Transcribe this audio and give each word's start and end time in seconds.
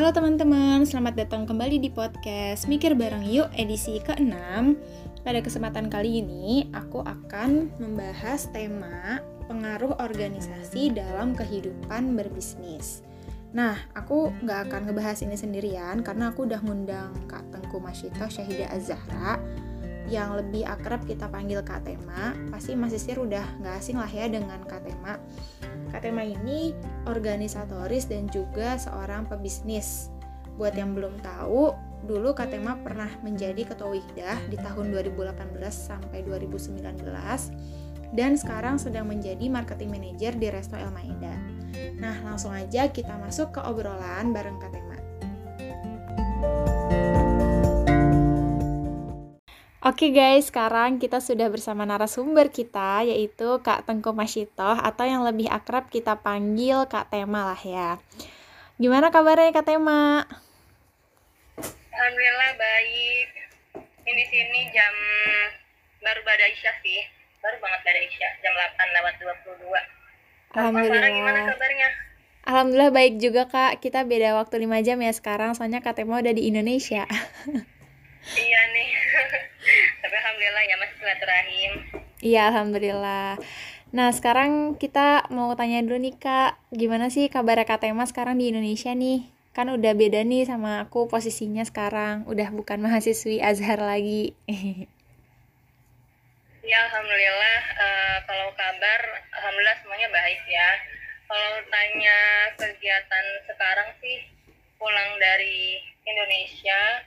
Halo 0.00 0.16
teman-teman, 0.16 0.88
selamat 0.88 1.12
datang 1.12 1.44
kembali 1.44 1.76
di 1.76 1.92
podcast 1.92 2.64
Mikir 2.72 2.96
Bareng 2.96 3.20
Yuk 3.20 3.52
edisi 3.52 4.00
ke-6 4.00 4.32
Pada 5.20 5.44
kesempatan 5.44 5.92
kali 5.92 6.24
ini, 6.24 6.72
aku 6.72 7.04
akan 7.04 7.68
membahas 7.76 8.48
tema 8.48 9.20
pengaruh 9.44 10.00
organisasi 10.00 10.96
dalam 10.96 11.36
kehidupan 11.36 12.16
berbisnis. 12.16 13.04
Nah, 13.52 13.76
aku 13.92 14.32
nggak 14.40 14.72
akan 14.72 14.88
ngebahas 14.88 15.20
ini 15.20 15.36
sendirian 15.36 16.00
karena 16.00 16.32
aku 16.32 16.48
udah 16.48 16.64
ngundang 16.64 17.12
Kak 17.28 17.52
Tengku 17.52 17.76
Masyito 17.76 18.24
Syahida 18.24 18.72
Azahra 18.72 19.36
yang 20.08 20.32
lebih 20.32 20.64
akrab 20.64 21.04
kita 21.04 21.28
panggil 21.28 21.60
Kak 21.60 21.84
Tema. 21.84 22.32
Pasti 22.48 22.72
Mas 22.72 22.96
Isir 22.96 23.20
udah 23.20 23.44
nggak 23.60 23.76
asing 23.76 24.00
lah 24.00 24.08
ya 24.08 24.32
dengan 24.32 24.64
Kak 24.64 24.80
Tema 24.80 25.20
Katema 25.90 26.22
ini 26.22 26.72
organisatoris 27.10 28.06
dan 28.06 28.30
juga 28.30 28.78
seorang 28.78 29.26
pebisnis. 29.26 30.08
Buat 30.54 30.78
yang 30.78 30.94
belum 30.94 31.18
tahu, 31.20 31.74
dulu 32.06 32.32
Katema 32.32 32.78
pernah 32.80 33.10
menjadi 33.20 33.66
ketua 33.66 33.92
Wihdah 33.92 34.38
di 34.48 34.56
tahun 34.56 34.94
2018 34.94 35.36
sampai 35.68 36.22
2019 36.24 36.80
dan 38.10 38.34
sekarang 38.34 38.78
sedang 38.78 39.06
menjadi 39.06 39.46
marketing 39.46 39.90
manager 39.90 40.32
di 40.34 40.46
Resto 40.50 40.74
El 40.74 40.90
Maeda. 40.90 41.34
Nah, 42.02 42.16
langsung 42.26 42.50
aja 42.50 42.90
kita 42.90 43.14
masuk 43.18 43.54
ke 43.54 43.60
obrolan 43.62 44.34
bareng 44.34 44.58
Katema. 44.58 44.98
Oke 49.80 50.12
guys, 50.12 50.52
sekarang 50.52 51.00
kita 51.00 51.24
sudah 51.24 51.48
bersama 51.48 51.88
narasumber 51.88 52.52
kita 52.52 53.00
yaitu 53.00 53.64
Kak 53.64 53.88
Tengku 53.88 54.12
Masyitoh 54.12 54.76
atau 54.76 55.08
yang 55.08 55.24
lebih 55.24 55.48
akrab 55.48 55.88
kita 55.88 56.20
panggil 56.20 56.84
Kak 56.84 57.08
Tema 57.08 57.48
lah 57.48 57.56
ya. 57.64 57.96
Gimana 58.76 59.08
kabarnya 59.08 59.56
Kak 59.56 59.64
Tema? 59.64 60.28
Alhamdulillah 61.96 62.50
baik. 62.60 63.28
Ini 64.04 64.22
sini 64.28 64.68
jam 64.68 64.92
baru 66.04 66.28
pada 66.28 66.44
Isya 66.44 66.76
sih. 66.84 67.00
Baru 67.40 67.56
banget 67.64 67.80
pada 67.80 68.00
Isya, 68.04 68.28
jam 68.44 68.52
8 68.52 68.96
lewat 69.00 69.14
22. 69.16 70.60
Alhamdulillah. 70.60 71.08
gimana 71.08 71.40
kabarnya? 71.56 71.88
Alhamdulillah 72.44 72.92
baik 72.92 73.16
juga 73.16 73.48
Kak. 73.48 73.80
Kita 73.80 74.04
beda 74.04 74.36
waktu 74.36 74.60
5 74.60 74.84
jam 74.84 75.00
ya 75.00 75.12
sekarang 75.16 75.56
soalnya 75.56 75.80
Kak 75.80 75.96
Tema 75.96 76.20
udah 76.20 76.36
di 76.36 76.52
Indonesia. 76.52 77.08
iya 78.44 78.60
nih. 78.76 78.88
Alhamdulillah 80.30 80.62
ya 80.62 80.76
masih 80.78 80.96
silaturahim. 81.02 81.72
Iya, 82.22 82.42
alhamdulillah. 82.54 83.30
Nah, 83.90 84.14
sekarang 84.14 84.78
kita 84.78 85.26
mau 85.34 85.50
tanya 85.58 85.82
dulu 85.82 85.98
nih 85.98 86.14
Kak, 86.22 86.54
gimana 86.70 87.10
sih 87.10 87.26
kabar 87.26 87.58
Kak 87.66 87.82
Tema 87.82 88.06
sekarang 88.06 88.38
di 88.38 88.54
Indonesia 88.54 88.94
nih? 88.94 89.26
Kan 89.50 89.74
udah 89.74 89.90
beda 89.90 90.22
nih 90.22 90.46
sama 90.46 90.86
aku 90.86 91.10
posisinya 91.10 91.66
sekarang, 91.66 92.30
udah 92.30 92.46
bukan 92.54 92.78
mahasiswi 92.86 93.42
Azhar 93.42 93.82
lagi. 93.82 94.30
ya, 96.70 96.78
alhamdulillah 96.78 97.60
uh, 97.74 98.16
kalau 98.22 98.54
kabar 98.54 99.00
alhamdulillah 99.34 99.82
semuanya 99.82 100.14
baik 100.14 100.46
ya. 100.46 100.70
Kalau 101.26 101.58
tanya 101.66 102.18
kegiatan 102.54 103.26
sekarang 103.50 103.90
sih 103.98 104.30
pulang 104.78 105.10
dari 105.18 105.82
Indonesia 106.06 107.02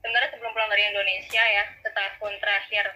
sebenarnya 0.00 0.30
sebelum 0.30 0.52
pulang 0.52 0.70
dari 0.70 0.84
Indonesia 0.86 1.42
ya 1.42 1.64
setahun 1.80 2.34
terakhir 2.38 2.86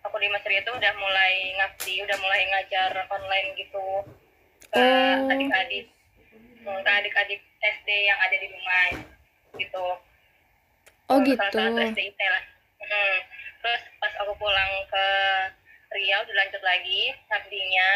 aku 0.00 0.16
di 0.16 0.28
Mesir 0.28 0.52
itu 0.56 0.70
udah 0.70 0.92
mulai 0.96 1.32
ngabdi 1.54 1.94
udah 2.02 2.16
mulai 2.18 2.40
ngajar 2.48 2.90
online 3.08 3.48
gitu 3.54 3.86
ke 4.70 4.80
Oh. 4.80 5.26
adik-adik 5.26 5.86
hmm, 6.62 6.80
ke 6.80 6.90
adik-adik 6.90 7.40
SD 7.60 7.88
yang 8.06 8.18
ada 8.18 8.36
di 8.36 8.46
rumah 8.46 8.86
gitu 9.54 9.86
Oh 11.06 11.18
Salah 11.18 11.26
gitu. 11.26 11.42
satu 11.42 11.80
SDIT 11.90 12.20
lah 12.22 12.44
Hmm. 12.80 13.18
terus 13.60 13.82
pas 13.98 14.10
aku 14.18 14.32
pulang 14.34 14.72
ke 14.88 15.06
Riau 15.90 16.22
dilanjut 16.24 16.58
lagi 16.60 17.12
ngabdinya 17.28 17.90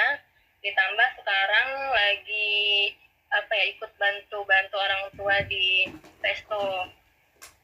ditambah 0.60 1.08
sekarang 1.18 1.68
lagi 1.90 2.90
apa 3.28 3.52
ya 3.54 3.64
ikut 3.70 3.90
bantu 3.96 4.38
bantu 4.44 4.76
orang 4.76 5.02
tua 5.14 5.36
di 5.46 5.88
resto 6.20 6.90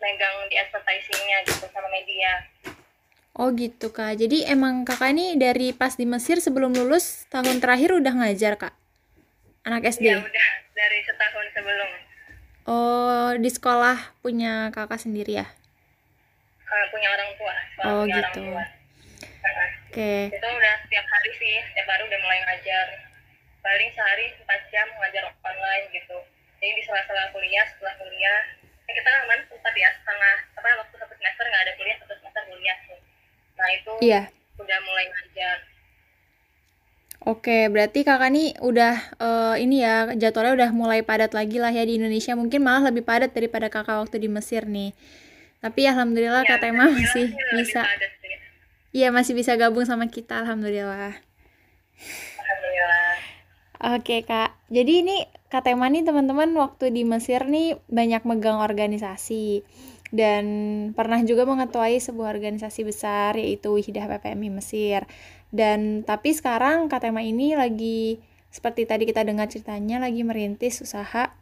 megang 0.00 0.48
di 0.48 0.56
advertisingnya 0.56 1.44
gitu 1.46 1.64
sama 1.68 1.88
media 1.88 2.32
Oh 3.30 3.54
gitu 3.54 3.88
Kak. 3.88 4.18
Jadi 4.18 4.42
emang 4.44 4.82
Kakak 4.82 5.14
ini 5.14 5.38
dari 5.38 5.70
pas 5.70 5.94
di 5.94 6.02
Mesir 6.02 6.42
sebelum 6.42 6.74
lulus 6.74 7.24
tahun 7.30 7.62
terakhir 7.62 7.94
udah 7.94 8.10
ngajar 8.10 8.58
Kak? 8.58 8.74
Anak 9.62 9.86
SD? 9.86 10.02
ya 10.04 10.18
udah 10.18 10.48
dari 10.74 10.98
setahun 11.06 11.46
sebelum 11.54 11.88
Oh, 12.66 13.30
di 13.34 13.48
sekolah 13.48 13.96
punya 14.20 14.68
Kakak 14.70 14.98
sendiri 14.98 15.40
ya? 15.40 15.46
uh, 16.66 16.84
punya 16.90 17.08
orang 17.08 17.30
tua 17.34 17.54
Oh, 17.82 18.02
punya 18.04 18.18
gitu. 18.18 18.20
orang 18.20 18.34
tua 18.34 18.64
Oke. 19.90 20.12
itu 20.30 20.46
udah 20.50 20.74
setiap 20.84 21.06
hari 21.06 21.30
sih 21.34 21.54
setiap 21.66 21.86
hari 21.88 22.02
udah 22.06 22.18
mulai 22.20 22.38
ngajar 22.44 22.86
paling 23.58 23.90
sehari 23.90 24.26
4 24.36 24.46
jam 24.70 24.86
ngajar 24.90 25.22
online 25.40 25.86
gitu 25.90 26.18
jadi 26.58 26.72
di 26.72 26.82
sela-sela 26.82 27.30
kuliah 27.30 27.66
setelah 27.66 27.94
kuliah 27.96 28.40
kita 28.92 29.10
kemarin 29.20 29.44
sempat 29.46 29.74
ya 29.74 29.90
setengah 29.92 30.34
apa 30.54 30.68
waktu 30.78 30.94
satu 30.96 31.14
semester 31.14 31.44
nggak 31.46 31.62
ada 31.62 31.72
kuliah 31.74 31.96
satu 31.98 32.14
semester 32.16 32.42
kuliah 32.46 32.78
sih 32.84 32.98
nah 33.54 33.68
itu 33.70 33.92
Iya. 34.00 34.22
udah 34.56 34.78
mulai 34.82 35.06
ngajar 35.06 35.58
Oke, 37.20 37.68
berarti 37.68 38.00
Kakak 38.00 38.32
nih 38.32 38.56
udah 38.64 38.96
eh, 39.20 39.54
ini 39.60 39.84
ya 39.84 40.08
jadwalnya 40.16 40.56
udah 40.56 40.70
mulai 40.72 41.04
padat 41.04 41.36
lagi 41.36 41.60
lah 41.60 41.68
ya 41.68 41.84
di 41.84 42.00
Indonesia. 42.00 42.32
Mungkin 42.32 42.64
malah 42.64 42.88
lebih 42.88 43.04
padat 43.04 43.36
daripada 43.36 43.68
Kakak 43.68 44.00
waktu 44.00 44.16
di 44.16 44.28
Mesir 44.32 44.64
nih. 44.64 44.96
Tapi 45.60 45.84
alhamdulillah 45.84 46.48
Ya, 46.48 46.48
Kak 46.48 46.64
Tema 46.64 46.88
masih 46.88 47.28
bisa. 47.52 47.84
Iya, 48.90 49.12
masih 49.12 49.36
bisa 49.36 49.52
gabung 49.54 49.84
sama 49.84 50.08
kita 50.08 50.40
alhamdulillah. 50.40 51.12
alhamdulillah 52.40 53.12
Oke 54.00 54.24
Kak, 54.24 54.56
jadi 54.72 55.04
ini 55.04 55.20
Kak 55.50 55.66
Tema 55.66 55.90
nih 55.90 56.06
teman-teman 56.06 56.54
waktu 56.54 56.94
di 56.94 57.02
Mesir 57.02 57.42
nih 57.42 57.74
banyak 57.90 58.22
megang 58.22 58.62
organisasi 58.62 59.66
dan 60.14 60.46
pernah 60.94 61.18
juga 61.26 61.42
mengetuai 61.42 61.98
sebuah 61.98 62.30
organisasi 62.38 62.86
besar 62.86 63.34
yaitu 63.34 63.74
Wihdah 63.74 64.06
PPMI 64.06 64.46
Mesir. 64.46 65.10
Dan 65.50 66.06
tapi 66.06 66.30
sekarang 66.30 66.86
Kak 66.86 67.02
Tema 67.02 67.26
ini 67.26 67.58
lagi 67.58 68.22
seperti 68.54 68.86
tadi 68.86 69.10
kita 69.10 69.26
dengar 69.26 69.50
ceritanya 69.50 69.98
lagi 69.98 70.22
merintis 70.22 70.86
usaha 70.86 71.34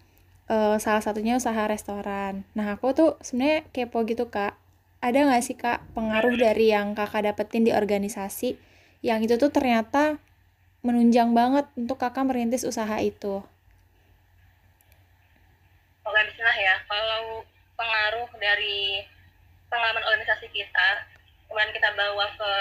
eh, 0.49 0.77
salah 0.81 1.05
satunya 1.05 1.37
usaha 1.37 1.69
restoran. 1.69 2.49
Nah 2.57 2.81
aku 2.81 2.97
tuh 2.97 3.11
sebenarnya 3.21 3.69
kepo 3.77 4.09
gitu 4.09 4.33
Kak, 4.33 4.57
ada 5.05 5.19
nggak 5.21 5.45
sih 5.45 5.57
Kak 5.61 5.85
pengaruh 5.93 6.33
dari 6.33 6.73
yang 6.73 6.97
Kakak 6.97 7.29
dapetin 7.29 7.69
di 7.69 7.77
organisasi 7.77 8.57
yang 9.05 9.21
itu 9.21 9.37
tuh 9.37 9.53
ternyata 9.53 10.17
menunjang 10.81 11.37
banget 11.37 11.69
untuk 11.77 12.01
kakak 12.01 12.25
merintis 12.25 12.65
usaha 12.65 12.97
itu. 13.05 13.45
Bismillah 16.27 16.59
ya. 16.59 16.75
Kalau 16.89 17.45
pengaruh 17.79 18.29
dari 18.43 19.07
pengalaman 19.71 20.03
organisasi 20.03 20.49
kita, 20.51 20.89
kemudian 21.47 21.71
kita 21.71 21.95
bawa 21.95 22.27
ke 22.35 22.53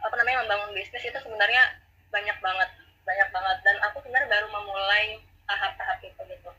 apa 0.00 0.14
namanya 0.16 0.46
membangun 0.46 0.72
bisnis 0.72 1.04
itu 1.04 1.18
sebenarnya 1.20 1.76
banyak 2.08 2.36
banget, 2.40 2.70
banyak 3.04 3.28
banget. 3.28 3.56
Dan 3.66 3.76
aku 3.84 4.00
sebenarnya 4.00 4.28
baru 4.32 4.46
memulai 4.48 5.20
tahap-tahap 5.44 5.98
itu 6.00 6.20
gitu. 6.30 6.50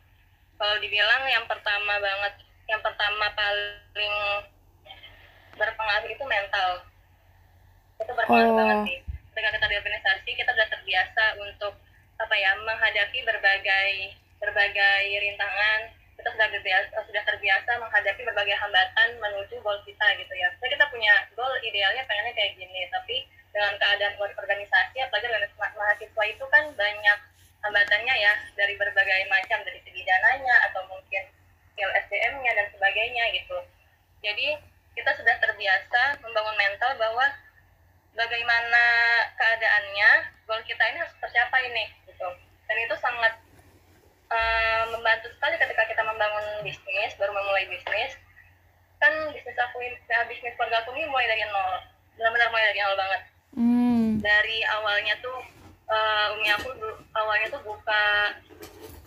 Kalau 0.59 0.76
dibilang 0.78 1.26
yang 1.26 1.46
pertama 1.50 1.98
banget, 1.98 2.34
yang 2.70 2.82
pertama 2.86 3.26
paling 3.34 4.16
berpengaruh 5.58 6.09
itu 6.09 6.26
mental. 6.28 6.70
Itu 7.98 8.12
berpengaruh 8.14 8.53
Oh. 8.53 8.58
banget 8.62 8.78
sih. 8.86 9.00
Dengan 9.32 9.52
kita 9.58 9.68
di 9.72 9.78
organisasi, 9.80 10.30
kita 10.36 10.52
sudah 10.53 10.70
terbiasa 10.70 11.24
untuk 11.40 11.74
apa 12.22 12.36
ya 12.38 12.53
menghadapi 12.62 13.26
berbagai 13.26 14.14
berbagai 14.38 15.02
rintangan 15.22 15.90
kita 16.22 16.38
sudah 16.38 16.50
terbiasa 16.53 16.96
sudah 17.09 17.23
terbiasa 17.26 17.72
menghadapi 17.82 18.22
berbagai 18.22 18.53
hambatan 18.53 19.09
menuju 19.18 19.58
goal 19.66 19.82
kita 19.82 20.06
gitu 20.22 20.34
ya. 20.38 20.53
Jadi 20.62 20.78
kita 20.78 20.85
punya 20.94 21.14
goal 21.34 21.50
idealnya 21.66 22.06
pengennya 22.06 22.38
kayak 22.38 22.62
gini. 22.62 22.85
Tapi 22.94 23.26
dengan 23.50 23.73
keadaan 23.82 24.14
or- 24.22 24.38
organisasi 24.38 25.02
apalagi 25.02 25.28
ma- 25.58 25.73
mahasiswa 25.73 26.23
itu 26.29 26.46
kan 26.53 26.70
banyak 26.78 27.20
hambatannya 27.66 28.16
ya 28.22 28.34
dari 28.53 28.78
berbagai 28.78 29.26
macam 29.34 29.66
dari 29.66 29.82
segi 29.82 30.02
dananya 30.06 30.70
atau 30.70 30.85
mungkin 30.94 31.26
skill 31.73 31.90
SDM-nya 32.06 32.53
dan 32.53 32.68
sebagainya 32.70 33.23
gitu. 33.41 33.58
Jadi 34.22 34.62
kita 34.94 35.12
sudah 35.18 35.35
terbiasa 35.41 36.22
membangun 36.22 36.53
mental 36.53 37.02
bahwa 37.02 37.26
bagaimana 38.14 38.85
keadaannya 39.41 40.09
goal 40.46 40.62
kita 40.70 40.85
ini 40.85 41.02
harus 41.02 41.18
tercapai 41.18 41.66
nih 41.73 41.90
gitu. 42.06 42.29
Dan 42.70 42.78
itu 42.78 42.96
sangat 43.02 43.34
eh, 44.32 44.82
membantu 44.90 45.28
sekali 45.30 45.56
ketika 45.56 45.84
kita 45.86 46.02
membangun 46.02 46.46
bisnis 46.62 47.12
baru 47.16 47.32
memulai 47.32 47.68
bisnis 47.68 48.16
kan 48.98 49.12
bisnis 49.30 49.58
aku 49.60 49.78
ini 49.80 49.98
ya, 50.06 50.24
bisnis 50.26 50.54
keluarga 50.54 50.82
aku 50.82 50.94
ini 50.94 51.06
mulai 51.06 51.26
dari 51.26 51.44
nol 51.44 51.72
benar-benar 52.16 52.48
mulai 52.50 52.66
dari 52.68 52.80
nol 52.80 52.98
banget 52.98 53.22
Hmm. 53.52 54.16
dari 54.24 54.64
awalnya 54.64 55.12
tuh 55.20 55.44
eh, 55.86 56.34
umi 56.34 56.48
aku 56.50 56.72
awalnya 57.12 57.52
tuh 57.52 57.60
buka 57.62 58.32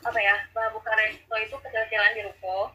apa 0.03 0.19
ya 0.21 0.37
buka 0.69 0.91
resto 0.95 1.33
itu 1.35 1.57
kecil-kecilan 1.57 2.13
di 2.13 2.23
ruko 2.23 2.69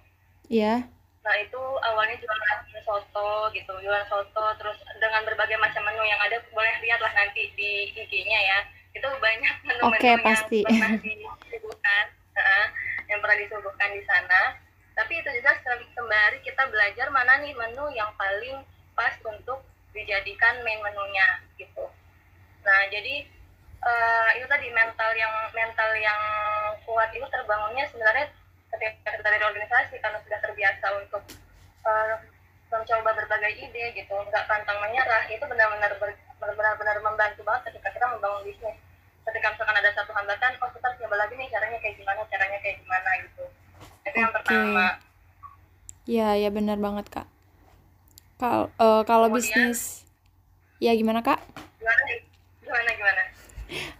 Iya. 0.50 0.81
nah 1.22 1.36
itu 1.38 1.62
awalnya 1.86 2.18
jualan 2.18 2.57
soto 2.81 3.30
gitu 3.54 3.69
jualan 3.78 4.01
soto 4.10 4.46
terus 4.57 4.81
dengan 4.98 5.22
berbagai 5.22 5.62
macam 5.62 5.86
menu 5.86 6.01
yang 6.01 6.18
ada 6.18 6.42
boleh 6.50 6.74
lihat 6.81 6.98
lah 6.98 7.13
nanti 7.13 7.54
di 7.54 7.94
IG-nya 7.94 8.40
ya 8.42 8.60
itu 8.90 9.06
banyak 9.06 9.56
menu-menu 9.62 9.94
Oke, 9.94 10.10
yang 10.10 10.25
pasti. 10.25 10.66
pernah 10.66 10.98
disuguhkan 10.98 12.06
uh, 12.39 12.68
yang 13.12 13.19
pernah 13.19 13.38
disuguhkan 13.38 13.91
di 13.91 14.03
sana. 14.07 14.56
Tapi 14.95 15.13
itu 15.19 15.30
juga 15.31 15.56
sem- 15.63 15.89
sembari 15.95 16.39
kita 16.44 16.68
belajar 16.68 17.07
mana 17.12 17.39
nih 17.39 17.56
menu 17.56 17.88
yang 17.95 18.12
paling 18.19 18.63
pas 19.00 19.15
untuk 19.24 19.63
dijadikan 19.95 20.59
main 20.62 20.80
menunya 20.83 21.39
gitu. 21.56 21.88
Nah 22.68 22.80
jadi 22.91 23.24
eh, 23.80 24.30
itu 24.36 24.45
tadi 24.51 24.68
mental 24.75 25.12
yang 25.15 25.31
mental 25.56 25.89
yang 25.95 26.21
kuat 26.83 27.09
itu 27.15 27.24
terbangunnya 27.31 27.88
sebenarnya 27.88 28.27
ketika 28.75 29.09
kita 29.15 29.24
dari 29.24 29.44
organisasi 29.47 29.95
karena 30.03 30.19
sudah 30.19 30.39
terbiasa 30.44 30.86
untuk 31.00 31.24
eh, 31.88 32.15
mencoba 32.68 33.09
berbagai 33.15 33.56
ide 33.56 33.95
gitu. 33.95 34.13
Nggak 34.13 34.45
pantang 34.51 34.83
menyerah 34.83 35.31
itu 35.31 35.41
benar-benar 35.47 35.95
benar-benar 36.38 36.97
membantu 37.00 37.41
banget 37.47 37.71
ketika 37.71 37.89
kita 37.95 38.06
membangun 38.19 38.44
bisnis 38.44 38.77
ketika 39.29 39.47
misalkan 39.53 39.77
ada 39.77 39.91
satu 39.93 40.11
hambatan 40.11 40.51
oh 40.59 40.69
kita 40.73 40.85
harus 40.89 40.97
nyoba 41.05 41.15
lagi 41.21 41.33
nih 41.37 41.47
caranya 41.53 41.77
kayak 41.77 41.95
gimana 42.01 42.21
caranya 42.27 42.57
kayak 42.59 42.77
gimana 42.81 43.09
gitu 43.23 43.43
itu 44.05 44.17
yang 44.17 44.31
Oke. 44.33 44.37
pertama 44.41 44.87
Iya, 46.09 46.33
ya 46.41 46.49
benar 46.49 46.81
banget, 46.81 47.05
Kak. 47.13 47.29
Kal 48.41 48.73
eh, 48.73 49.01
kalau 49.05 49.29
bisnis 49.29 50.01
Ya 50.81 50.97
gimana, 50.97 51.21
Kak? 51.21 51.37
gimana 51.77 52.01
gimana 52.65 52.89
gimana 52.97 53.21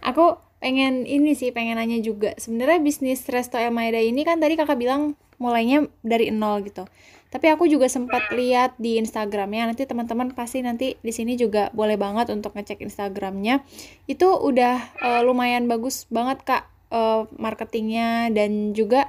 Aku 0.02 0.42
pengen 0.58 1.06
ini 1.06 1.38
sih, 1.38 1.54
pengen 1.54 1.78
nanya 1.78 2.02
juga. 2.02 2.34
Sebenarnya 2.34 2.82
bisnis 2.82 3.22
Resto 3.30 3.62
El 3.62 3.70
Maeda 3.70 4.02
ini 4.02 4.26
kan 4.26 4.42
tadi 4.42 4.58
Kakak 4.58 4.74
bilang 4.74 5.14
mulainya 5.38 5.86
dari 6.02 6.34
nol 6.34 6.66
gitu. 6.66 6.82
Tapi 7.30 7.46
aku 7.46 7.70
juga 7.70 7.86
sempat 7.86 8.26
lihat 8.34 8.74
di 8.76 8.98
Instagramnya. 8.98 9.70
Nanti 9.70 9.86
teman-teman 9.86 10.34
pasti 10.34 10.66
nanti 10.66 10.98
di 10.98 11.12
sini 11.14 11.38
juga 11.38 11.70
boleh 11.70 11.94
banget 11.94 12.30
untuk 12.34 12.54
ngecek 12.58 12.82
Instagramnya. 12.82 13.62
Itu 14.10 14.34
udah 14.34 14.76
eh, 14.98 15.22
lumayan 15.22 15.70
bagus 15.70 16.10
banget 16.10 16.42
Kak 16.42 16.66
eh, 16.90 17.22
marketingnya 17.38 18.34
dan 18.34 18.74
juga 18.74 19.06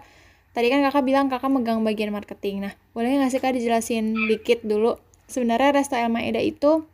tadi 0.54 0.70
kan 0.70 0.86
Kakak 0.86 1.04
bilang 1.06 1.28
Kakak 1.34 1.50
megang 1.50 1.82
bagian 1.82 2.14
marketing. 2.14 2.62
Nah, 2.70 2.74
boleh 2.94 3.18
nggak 3.18 3.32
sih 3.34 3.42
Kak 3.42 3.58
dijelasin 3.58 4.14
dikit 4.30 4.62
dulu? 4.62 5.02
Sebenarnya 5.26 5.74
Resto 5.74 5.98
El 5.98 6.14
Maeda 6.14 6.38
itu 6.38 6.86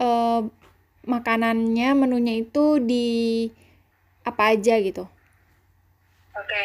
eh, 0.00 0.40
makanannya 1.04 1.88
menunya 1.92 2.40
itu 2.40 2.80
di 2.80 3.06
apa 4.24 4.56
aja 4.56 4.80
gitu. 4.80 5.04
Oke, 6.34 6.62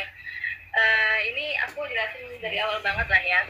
Eh, 0.69 1.17
ini 1.33 1.57
aku 1.67 1.83
jelasin 1.89 2.39
dari 2.39 2.55
awal 2.61 2.79
banget 2.79 3.07
lah 3.09 3.23
ya. 3.25 3.41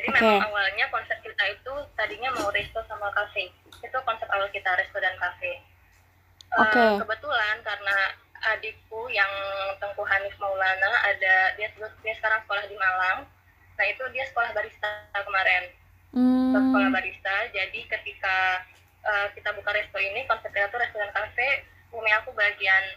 Jadi 0.00 0.16
Oke. 0.16 0.16
memang 0.16 0.48
awalnya 0.48 0.88
konsep 0.88 1.20
kita 1.20 1.44
itu 1.52 1.74
tadinya 1.92 2.32
mau 2.40 2.48
resto 2.48 2.80
sama 2.88 3.12
cafe. 3.12 3.52
Itu 3.84 4.00
konsep 4.08 4.24
awal 4.32 4.48
kita 4.48 4.72
resto 4.80 4.96
dan 4.96 5.12
cafe. 5.20 5.60
Eh, 5.60 6.56
Oke. 6.56 7.04
Kebetulan 7.04 7.60
karena 7.60 8.16
adikku 8.56 9.12
yang 9.12 9.28
Tengku 9.76 10.00
Hanif 10.00 10.32
Maulana 10.40 11.04
ada 11.04 11.52
dia 11.60 11.68
dia 11.76 12.14
sekarang 12.16 12.40
sekolah 12.48 12.64
di 12.64 12.80
Malang. 12.80 13.28
Nah 13.76 13.84
itu 13.84 14.00
dia 14.16 14.24
sekolah 14.32 14.56
barista 14.56 14.88
kemarin. 15.12 15.68
Hmm, 16.16 16.56
sekolah 16.56 16.88
barista. 16.96 17.36
Jadi 17.52 17.84
ketika 17.84 18.64
eh, 19.04 19.26
kita 19.36 19.52
buka 19.52 19.68
resto 19.76 20.00
ini 20.00 20.24
konsepnya 20.24 20.72
tuh 20.72 20.80
resto 20.80 20.96
dan 20.96 21.12
cafe. 21.12 21.68
Umi 21.92 22.08
aku 22.16 22.32
bagian 22.32 22.96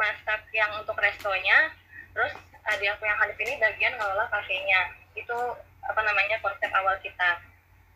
masak 0.00 0.48
yang 0.56 0.70
untuk 0.80 0.94
restonya, 0.96 1.74
terus 2.16 2.32
adik 2.70 2.96
aku 2.96 3.04
yang 3.04 3.18
Hanif 3.20 3.36
ini 3.36 3.60
bagian 3.60 3.92
ngelola 4.00 4.24
kafenya. 4.32 4.96
Itu 5.12 5.36
apa 5.82 6.00
namanya 6.02 6.36
konsep 6.40 6.70
awal 6.70 6.94
kita. 7.02 7.30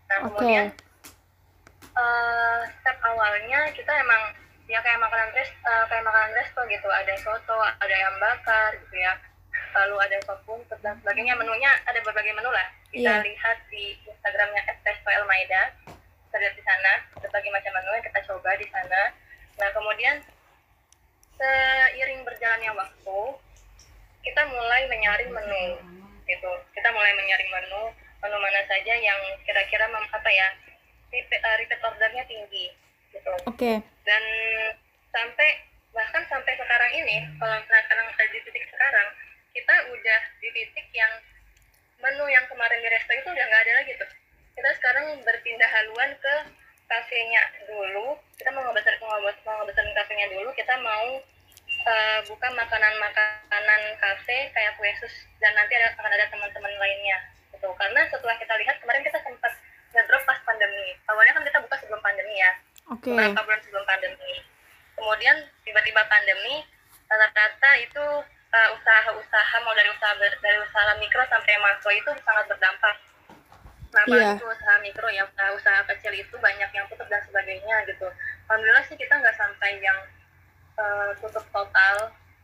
Nah 0.07 0.19
Oke. 0.23 0.39
kemudian 0.39 0.67
eh, 1.97 2.61
step 2.81 2.99
awalnya 3.03 3.61
kita 3.73 3.93
emang 4.03 4.23
ya 4.67 4.83
kayak 4.83 4.99
makanan 4.99 5.31
res 5.33 5.51
eh, 5.51 5.85
kayak 5.89 6.05
makanan 6.05 6.33
resto 6.35 6.61
gitu. 6.67 6.89
Ada 6.91 7.15
soto 7.23 7.57
ada 7.57 7.95
ayam 7.95 8.17
bakar 8.19 8.75
gitu 8.77 8.97
ya. 8.99 9.15
Lalu 9.77 9.97
ada 10.09 10.17
sop 10.25 10.41
buntut 10.45 10.79
dan 10.81 10.97
sebagainya. 11.01 11.37
Menunya 11.37 11.71
ada 11.85 12.01
berbagai 12.03 12.33
menu 12.33 12.51
lah. 12.51 12.69
Kita 12.91 13.13
Iya. 13.13 13.25
lihat 13.25 13.59
di 13.69 13.99
instagramnya 14.09 14.63
Espresso 14.73 15.09
El 15.11 15.27
Maida 15.29 15.75
kita 16.27 16.37
lihat 16.43 16.55
di 16.59 16.65
sana 16.65 16.93
berbagai 17.17 17.49
macam 17.49 17.73
menu 17.77 17.91
yang 17.97 18.05
kita 18.05 18.21
coba 18.29 18.51
di 18.57 18.67
sana. 18.69 19.03
Nah 19.57 19.69
kemudian 19.73 20.17
seiring 21.37 22.25
berjalannya 22.25 22.73
waktu 22.73 23.19
kita 24.25 24.43
mulai 24.49 24.83
menyaring 24.89 25.31
menu 25.33 25.65
gitu. 26.27 26.53
Kita 26.75 26.89
mulai 26.93 27.15
menyaring 27.15 27.51
menu 27.51 27.83
menu 28.23 28.37
mana 28.43 28.61
saja 28.67 28.95
yang 28.99 29.21
kira-kira 29.47 29.87
apa 29.87 30.31
ya 30.31 30.49
repeat, 31.13 31.41
eh, 31.41 31.57
repeat 31.63 31.81
ordernya 31.81 32.25
tinggi 32.27 32.75
gitu. 33.15 33.33
Oke. 33.49 33.81
dan 34.07 34.23
sampai 35.11 35.49
bahkan 35.91 36.23
sampai 36.29 36.53
sekarang 36.55 36.93
ini 36.95 37.25
kalau 37.41 37.57
sekarang 37.65 38.07
di 38.31 38.39
titik 38.45 38.65
sekarang 38.69 39.09
kita 39.57 39.75
udah 39.89 40.21
di 40.39 40.49
titik 40.53 40.87
yang 40.93 41.11
menu 41.99 42.29
yang 42.29 42.45
kemarin 42.47 42.79
di 42.85 42.89
resto 42.93 43.13
itu 43.17 43.29
udah 43.33 43.45
nggak 43.49 43.63
ada 43.67 43.73
lagi 43.83 43.93
tuh. 43.97 44.11
Kita 44.57 44.71
sekarang 44.77 45.07
berpindah 45.25 45.71
haluan 45.73 46.13
ke 46.21 46.35
kafenya 46.87 47.43
dulu 47.67 48.15
kita 48.39 48.55
mau 48.55 48.63
ngebesar 48.71 48.95
mau 49.03 49.11
ngebes- 49.19 49.43
mau 49.43 49.59
ngebesarin 49.63 49.95
kafenya 49.97 50.27
dulu 50.31 50.51
kita 50.55 50.75
mau 50.81 51.19
eh, 51.87 52.19
buka 52.27 52.49
makanan-makanan 52.51 53.83
kafe 54.03 54.51
kayak 54.51 54.75
kue 54.77 54.91
sus 54.99 55.15
dan 55.39 55.55
nanti 55.55 55.79
ada, 55.79 55.95
akan 55.95 56.11
ada 56.11 56.27
teman-teman 56.29 56.75
lainnya 56.77 57.19
gitu 57.55 57.71
karena 57.79 58.05
setelah 58.11 58.37
kita 58.37 58.55
lihat 58.59 58.77
kemarin 58.83 59.03
kita 59.07 59.19
sempat 59.23 59.53
ngedrop 59.95 60.23
pas 60.29 60.39
pandemi 60.45 60.93
awalnya 61.09 61.33
kan 61.33 61.45
kita 61.47 61.59
buka 61.63 61.77
sebelum 61.81 62.03
pandemi 62.05 62.37
ya 62.37 62.53
Oke. 62.87 63.11
beberapa 63.11 63.43
bulan 63.43 63.61
sebelum 63.67 63.83
pandemi. 63.83 64.35
Kemudian 64.95 65.37
tiba-tiba 65.67 66.07
pandemi, 66.07 66.63
rata-rata 67.11 67.71
itu 67.83 68.05
uh, 68.55 68.69
usaha-usaha 68.79 69.57
mau 69.67 69.75
dari 69.75 69.91
usaha 69.91 70.15
ber- 70.17 70.39
dari 70.39 70.59
usaha 70.63 70.95
mikro 71.03 71.23
sampai 71.27 71.59
makro 71.59 71.91
itu 71.91 72.11
sangat 72.23 72.47
berdampak. 72.47 72.97
Nah, 73.91 74.03
Iya. 74.07 74.39
apalagi 74.39 74.45
usaha 74.47 74.75
mikro 74.87 75.09
ya 75.11 75.27
usaha-usaha 75.27 75.83
kecil 75.91 76.13
itu 76.15 76.35
banyak 76.39 76.71
yang 76.71 76.87
tutup 76.87 77.11
dan 77.11 77.21
sebagainya 77.27 77.77
gitu. 77.91 78.07
Alhamdulillah 78.47 78.85
sih 78.87 78.95
kita 78.95 79.19
nggak 79.19 79.35
sampai 79.35 79.83
yang 79.83 79.99
uh, 80.79 81.11
tutup 81.19 81.45
total. 81.53 81.97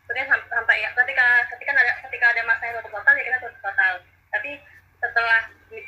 Sebenarnya 0.05 0.29
sam- 0.29 0.49
sampai 0.51 0.77
ya 0.83 0.91
ketika 0.93 1.27
ketika 1.57 1.71
ada 1.77 1.93
ketika 2.09 2.27
ada 2.33 2.43
masa 2.45 2.63
yang 2.69 2.77
tutup 2.83 2.93
total 3.01 3.15
ya 3.17 3.25
kita 3.25 3.39
tutup 3.41 3.61
total. 3.63 3.95
Tapi 4.33 4.51
setelah 5.03 5.43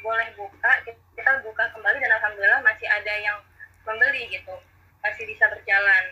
boleh 0.04 0.28
buka 0.36 0.70
kita 0.84 1.32
buka 1.44 1.64
kembali 1.72 1.98
dan 2.00 2.12
alhamdulillah 2.20 2.60
masih 2.64 2.88
ada 2.88 3.14
yang 3.20 3.38
membeli 3.84 4.28
gitu 4.28 4.56
masih 5.04 5.24
bisa 5.28 5.48
berjalan 5.48 6.04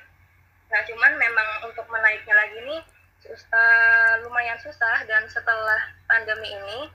nah 0.72 0.80
cuman 0.88 1.12
memang 1.20 1.48
untuk 1.68 1.84
menaiknya 1.92 2.32
lagi 2.32 2.56
ini 2.64 2.76
sus- 3.20 3.48
eh, 3.48 4.12
lumayan 4.24 4.56
susah 4.60 5.04
dan 5.04 5.28
setelah 5.28 5.92
pandemi 6.08 6.48
ini 6.48 6.88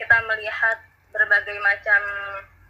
kita 0.00 0.16
melihat 0.24 0.80
berbagai 1.12 1.56
macam 1.60 2.00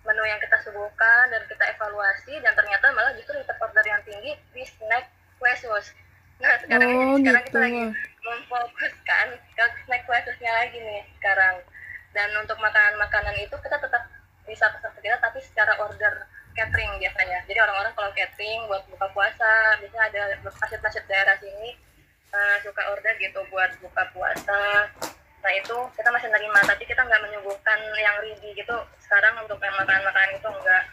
menu 0.03 0.25
yang 0.27 0.41
kita 0.43 0.59
suguhkan 0.67 1.31
dan 1.31 1.43
kita 1.47 1.65
evaluasi 1.79 2.41
dan 2.43 2.57
ternyata 2.59 2.91
malah 2.95 3.15
justru 3.15 3.39
repeat 3.39 3.59
order 3.61 3.87
yang 3.87 4.03
tinggi 4.03 4.33
di 4.55 4.63
snack 4.67 5.07
kue 5.39 5.53
sus 5.59 5.95
nah 6.39 6.55
sekarang 6.63 6.89
Oh, 6.89 7.19
ini 7.19 7.27
sekarang 7.27 7.45
kita 7.45 7.51
gitu. 7.51 7.59
lagi 7.59 7.83
memfokuskan 8.29 9.27
ke 9.57 9.65
snack 9.87 10.03
kue 10.05 10.19
susnya 10.23 10.53
lagi 10.53 10.79
nih 10.79 11.03
sekarang. 11.19 11.65
Dan 12.13 12.29
untuk 12.41 12.57
makanan-makanan 12.59 13.37
itu 13.41 13.57
kita 13.57 13.77
tetap 13.79 14.05
bisa 14.45 14.65
pesan 14.73 14.93
kita 15.01 15.17
tapi 15.21 15.39
secara 15.45 15.77
order 15.81 16.25
catering 16.53 16.93
biasanya. 16.99 17.45
Jadi 17.49 17.59
orang-orang 17.61 17.93
kalau 17.95 18.11
catering 18.13 18.61
buat 18.69 18.83
buka 18.89 19.07
puasa 19.13 19.77
biasanya 19.81 20.05
ada 20.09 20.23
masjid-masjid 20.45 21.05
daerah 21.09 21.37
sini 21.41 21.77
eh, 22.29 22.57
suka 22.65 22.83
order 22.93 23.15
gitu 23.17 23.41
buat 23.49 23.71
buka 23.81 24.03
puasa. 24.13 24.89
Nah 25.39 25.53
itu 25.55 25.77
kita 25.95 26.09
masih 26.11 26.29
nerima 26.29 26.61
tapi 26.67 26.85
kita 26.85 27.01
nggak 27.01 27.23
menyuguhkan 27.25 27.79
yang 27.97 28.17
ready 28.21 28.51
gitu. 28.53 28.77
Sekarang 29.01 29.41
untuk 29.41 29.57
yang 29.63 29.77
makanan-makanan 29.79 30.37
itu 30.37 30.49
enggak 30.49 30.85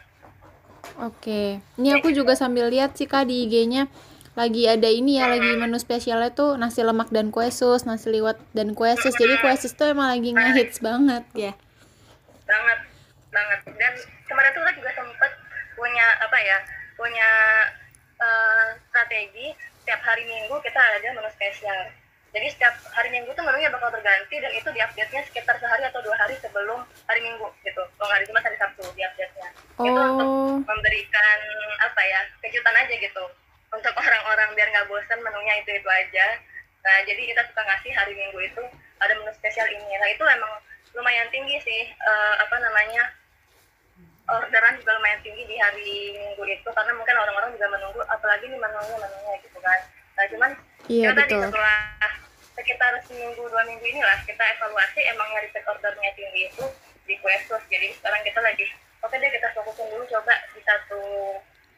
Oke. 1.02 1.60
Ini 1.76 1.98
aku 1.98 2.14
juga 2.14 2.38
sambil 2.38 2.70
lihat 2.70 2.94
sih 2.96 3.04
Kak 3.04 3.26
di 3.28 3.44
IG-nya 3.44 3.90
lagi 4.36 4.68
ada 4.68 4.84
ini 4.92 5.16
ya, 5.16 5.32
lagi 5.32 5.56
menu 5.56 5.80
spesialnya 5.80 6.28
tuh 6.36 6.60
nasi 6.60 6.84
lemak 6.84 7.08
dan 7.08 7.32
kue 7.32 7.48
sus, 7.48 7.88
nasi 7.88 8.12
liwet 8.12 8.36
dan 8.52 8.76
kue 8.76 8.92
sus. 9.00 9.16
Jadi 9.16 9.40
kue 9.40 9.56
sus 9.56 9.72
tuh 9.72 9.88
emang 9.88 10.12
lagi 10.12 10.36
ngehits 10.36 10.84
banget. 10.84 11.24
Ya. 11.32 11.52
banget 12.44 12.78
banget. 13.32 13.58
Dan 13.74 13.92
kemarin 14.28 14.52
tuh 14.52 14.60
kita 14.62 14.72
juga 14.76 14.90
sempet 14.92 15.32
punya 15.72 16.06
apa 16.20 16.38
ya 16.38 16.58
punya 17.00 17.30
eh, 18.20 18.66
strategi. 18.92 19.56
Setiap 19.82 20.04
hari 20.04 20.28
minggu 20.28 20.54
kita 20.60 20.78
ada 20.78 21.08
menu 21.16 21.30
spesial. 21.32 21.88
Jadi 22.36 22.46
setiap 22.52 22.76
hari 22.92 23.08
minggu 23.08 23.32
tuh 23.32 23.40
menunya 23.40 23.72
bakal 23.72 23.88
berganti 23.88 24.36
dan 24.36 24.52
itu 24.52 24.68
diupdate 24.68 25.10
nya 25.16 25.22
sekitar 25.24 25.56
sehari 25.56 25.88
atau 25.88 26.04
dua 26.04 26.12
hari 26.20 26.36
sebelum 26.44 26.84
hari 27.08 27.20
minggu 27.24 27.48
gitu. 27.64 27.80
Kalau 27.96 28.12
hari 28.12 28.28
Jumat 28.28 28.44
hari 28.44 28.60
Sabtu 28.60 28.84
diupdate 28.92 29.32
nya 29.40 29.48
itu 29.80 29.96
untuk 29.96 30.28
Oh, 30.28 30.60
memberikan 30.60 31.38
apa 31.80 32.00
ya 32.04 32.20
kejutan 32.44 32.76
aja 32.76 32.94
gitu 32.96 33.24
untuk 33.86 34.02
orang-orang 34.02 34.50
biar 34.58 34.66
nggak 34.74 34.90
bosan 34.90 35.22
menunya 35.22 35.62
itu 35.62 35.70
itu 35.78 35.86
aja. 35.86 36.26
Nah 36.82 36.96
jadi 37.06 37.22
kita 37.22 37.38
suka 37.46 37.62
ngasih 37.62 37.94
hari 37.94 38.18
minggu 38.18 38.38
itu 38.42 38.62
ada 38.98 39.14
menu 39.14 39.30
spesial 39.38 39.70
ini. 39.70 39.94
Nah 39.94 40.10
itu 40.10 40.26
emang 40.26 40.52
lumayan 40.98 41.30
tinggi 41.30 41.54
sih 41.62 41.82
uh, 42.02 42.34
apa 42.42 42.58
namanya 42.66 43.14
orderan 44.26 44.74
juga 44.82 44.98
lumayan 44.98 45.22
tinggi 45.22 45.46
di 45.46 45.54
hari 45.54 46.18
minggu 46.18 46.42
itu 46.50 46.66
karena 46.66 46.98
mungkin 46.98 47.14
orang-orang 47.14 47.54
juga 47.54 47.66
menunggu 47.78 48.02
apalagi 48.10 48.50
nih 48.50 48.58
menunya 48.58 48.98
menunya 48.98 49.34
gitu 49.46 49.58
kan. 49.62 49.78
Nah 50.18 50.24
cuman 50.34 50.50
iya, 50.90 51.14
kita 51.14 51.22
tadi 51.22 51.34
setelah 51.46 51.78
sekitar 52.58 52.92
seminggu 53.06 53.46
dua 53.46 53.62
minggu 53.70 53.86
inilah 53.86 54.18
kita 54.26 54.42
evaluasi 54.58 54.98
emang 55.14 55.30
yang 55.30 55.46
repeat 55.46 55.62
ordernya 55.62 56.10
tinggi 56.18 56.50
itu 56.50 56.66
di 57.06 57.14
kue 57.22 57.38
sus 57.46 57.62
jadi 57.70 57.94
sekarang 57.94 58.18
kita 58.26 58.42
lagi 58.42 58.66
oke 59.06 59.14
deh 59.14 59.30
kita 59.30 59.46
fokusin 59.54 59.86
dulu 59.94 60.02
coba 60.10 60.34
di 60.50 60.60
satu 60.66 61.02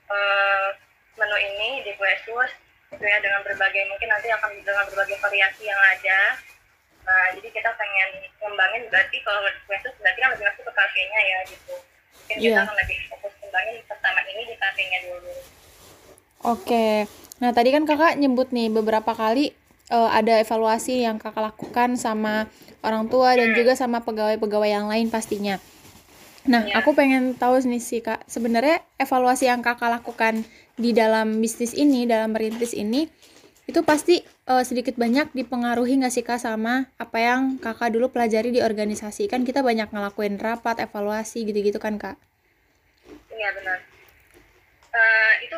uh, 0.08 0.72
menu 1.18 1.36
ini 1.36 1.82
di 1.82 1.92
kue 1.98 2.14
sus 2.22 2.52
gitu 2.88 3.04
ya 3.04 3.18
dengan 3.20 3.44
berbagai 3.44 3.84
mungkin 3.92 4.08
nanti 4.08 4.32
akan 4.32 4.50
dengan 4.64 4.84
berbagai 4.88 5.18
variasi 5.20 5.68
yang 5.68 5.80
ada 5.92 6.20
nah 7.04 7.24
jadi 7.36 7.48
kita 7.52 7.70
pengen 7.76 8.08
ngembangin 8.40 8.82
berarti 8.88 9.16
kalau 9.24 9.40
itu 9.48 9.88
berarti 10.00 10.18
kan 10.20 10.30
lebih 10.36 10.44
masuk 10.48 10.64
ke 10.64 10.72
kafenya 10.72 11.20
ya 11.20 11.38
gitu 11.48 11.74
mungkin 11.76 12.36
yeah. 12.36 12.44
kita 12.44 12.52
iya. 12.52 12.64
akan 12.64 12.76
lebih 12.84 12.98
fokus 13.12 13.32
kembangin 13.40 13.76
pertama 13.88 14.20
ini 14.24 14.42
di 14.44 14.54
kafenya 14.56 14.98
dulu 15.08 15.32
oke 16.48 16.86
nah 17.38 17.50
tadi 17.52 17.68
kan 17.72 17.84
kakak 17.84 18.14
nyebut 18.20 18.48
nih 18.52 18.68
beberapa 18.72 19.12
kali 19.12 19.52
uh, 19.92 20.10
ada 20.12 20.40
evaluasi 20.40 21.04
yang 21.04 21.16
kakak 21.20 21.54
lakukan 21.54 21.96
sama 21.96 22.48
orang 22.84 23.08
tua 23.08 23.36
dan 23.36 23.52
juga 23.56 23.76
sama 23.76 24.00
pegawai-pegawai 24.04 24.70
yang 24.70 24.86
lain 24.88 25.12
pastinya 25.12 25.60
Nah, 26.48 26.64
ya. 26.64 26.80
aku 26.80 26.96
pengen 26.96 27.36
tahu 27.36 27.60
nih 27.60 27.76
sih 27.76 28.00
kak, 28.00 28.24
sebenarnya 28.24 28.80
evaluasi 28.96 29.52
yang 29.52 29.60
kakak 29.60 30.00
lakukan 30.00 30.48
di 30.78 30.94
dalam 30.94 31.42
bisnis 31.42 31.74
ini, 31.74 32.06
dalam 32.06 32.30
merintis 32.30 32.72
ini, 32.72 33.10
itu 33.68 33.84
pasti 33.84 34.24
uh, 34.48 34.64
sedikit 34.64 34.96
banyak 34.96 35.36
dipengaruhi 35.36 36.00
nggak 36.00 36.14
sih 36.14 36.24
kak 36.24 36.40
sama 36.40 36.88
apa 36.96 37.18
yang 37.20 37.60
kakak 37.60 37.92
dulu 37.92 38.08
pelajari 38.08 38.48
di 38.48 38.64
organisasi? 38.64 39.28
Kan 39.28 39.44
kita 39.44 39.60
banyak 39.60 39.92
ngelakuin 39.92 40.40
rapat 40.40 40.80
evaluasi 40.80 41.44
gitu-gitu 41.44 41.76
kan 41.76 42.00
kak? 42.00 42.16
Iya 43.28 43.50
benar. 43.60 43.78
Uh, 44.88 45.32
itu 45.44 45.56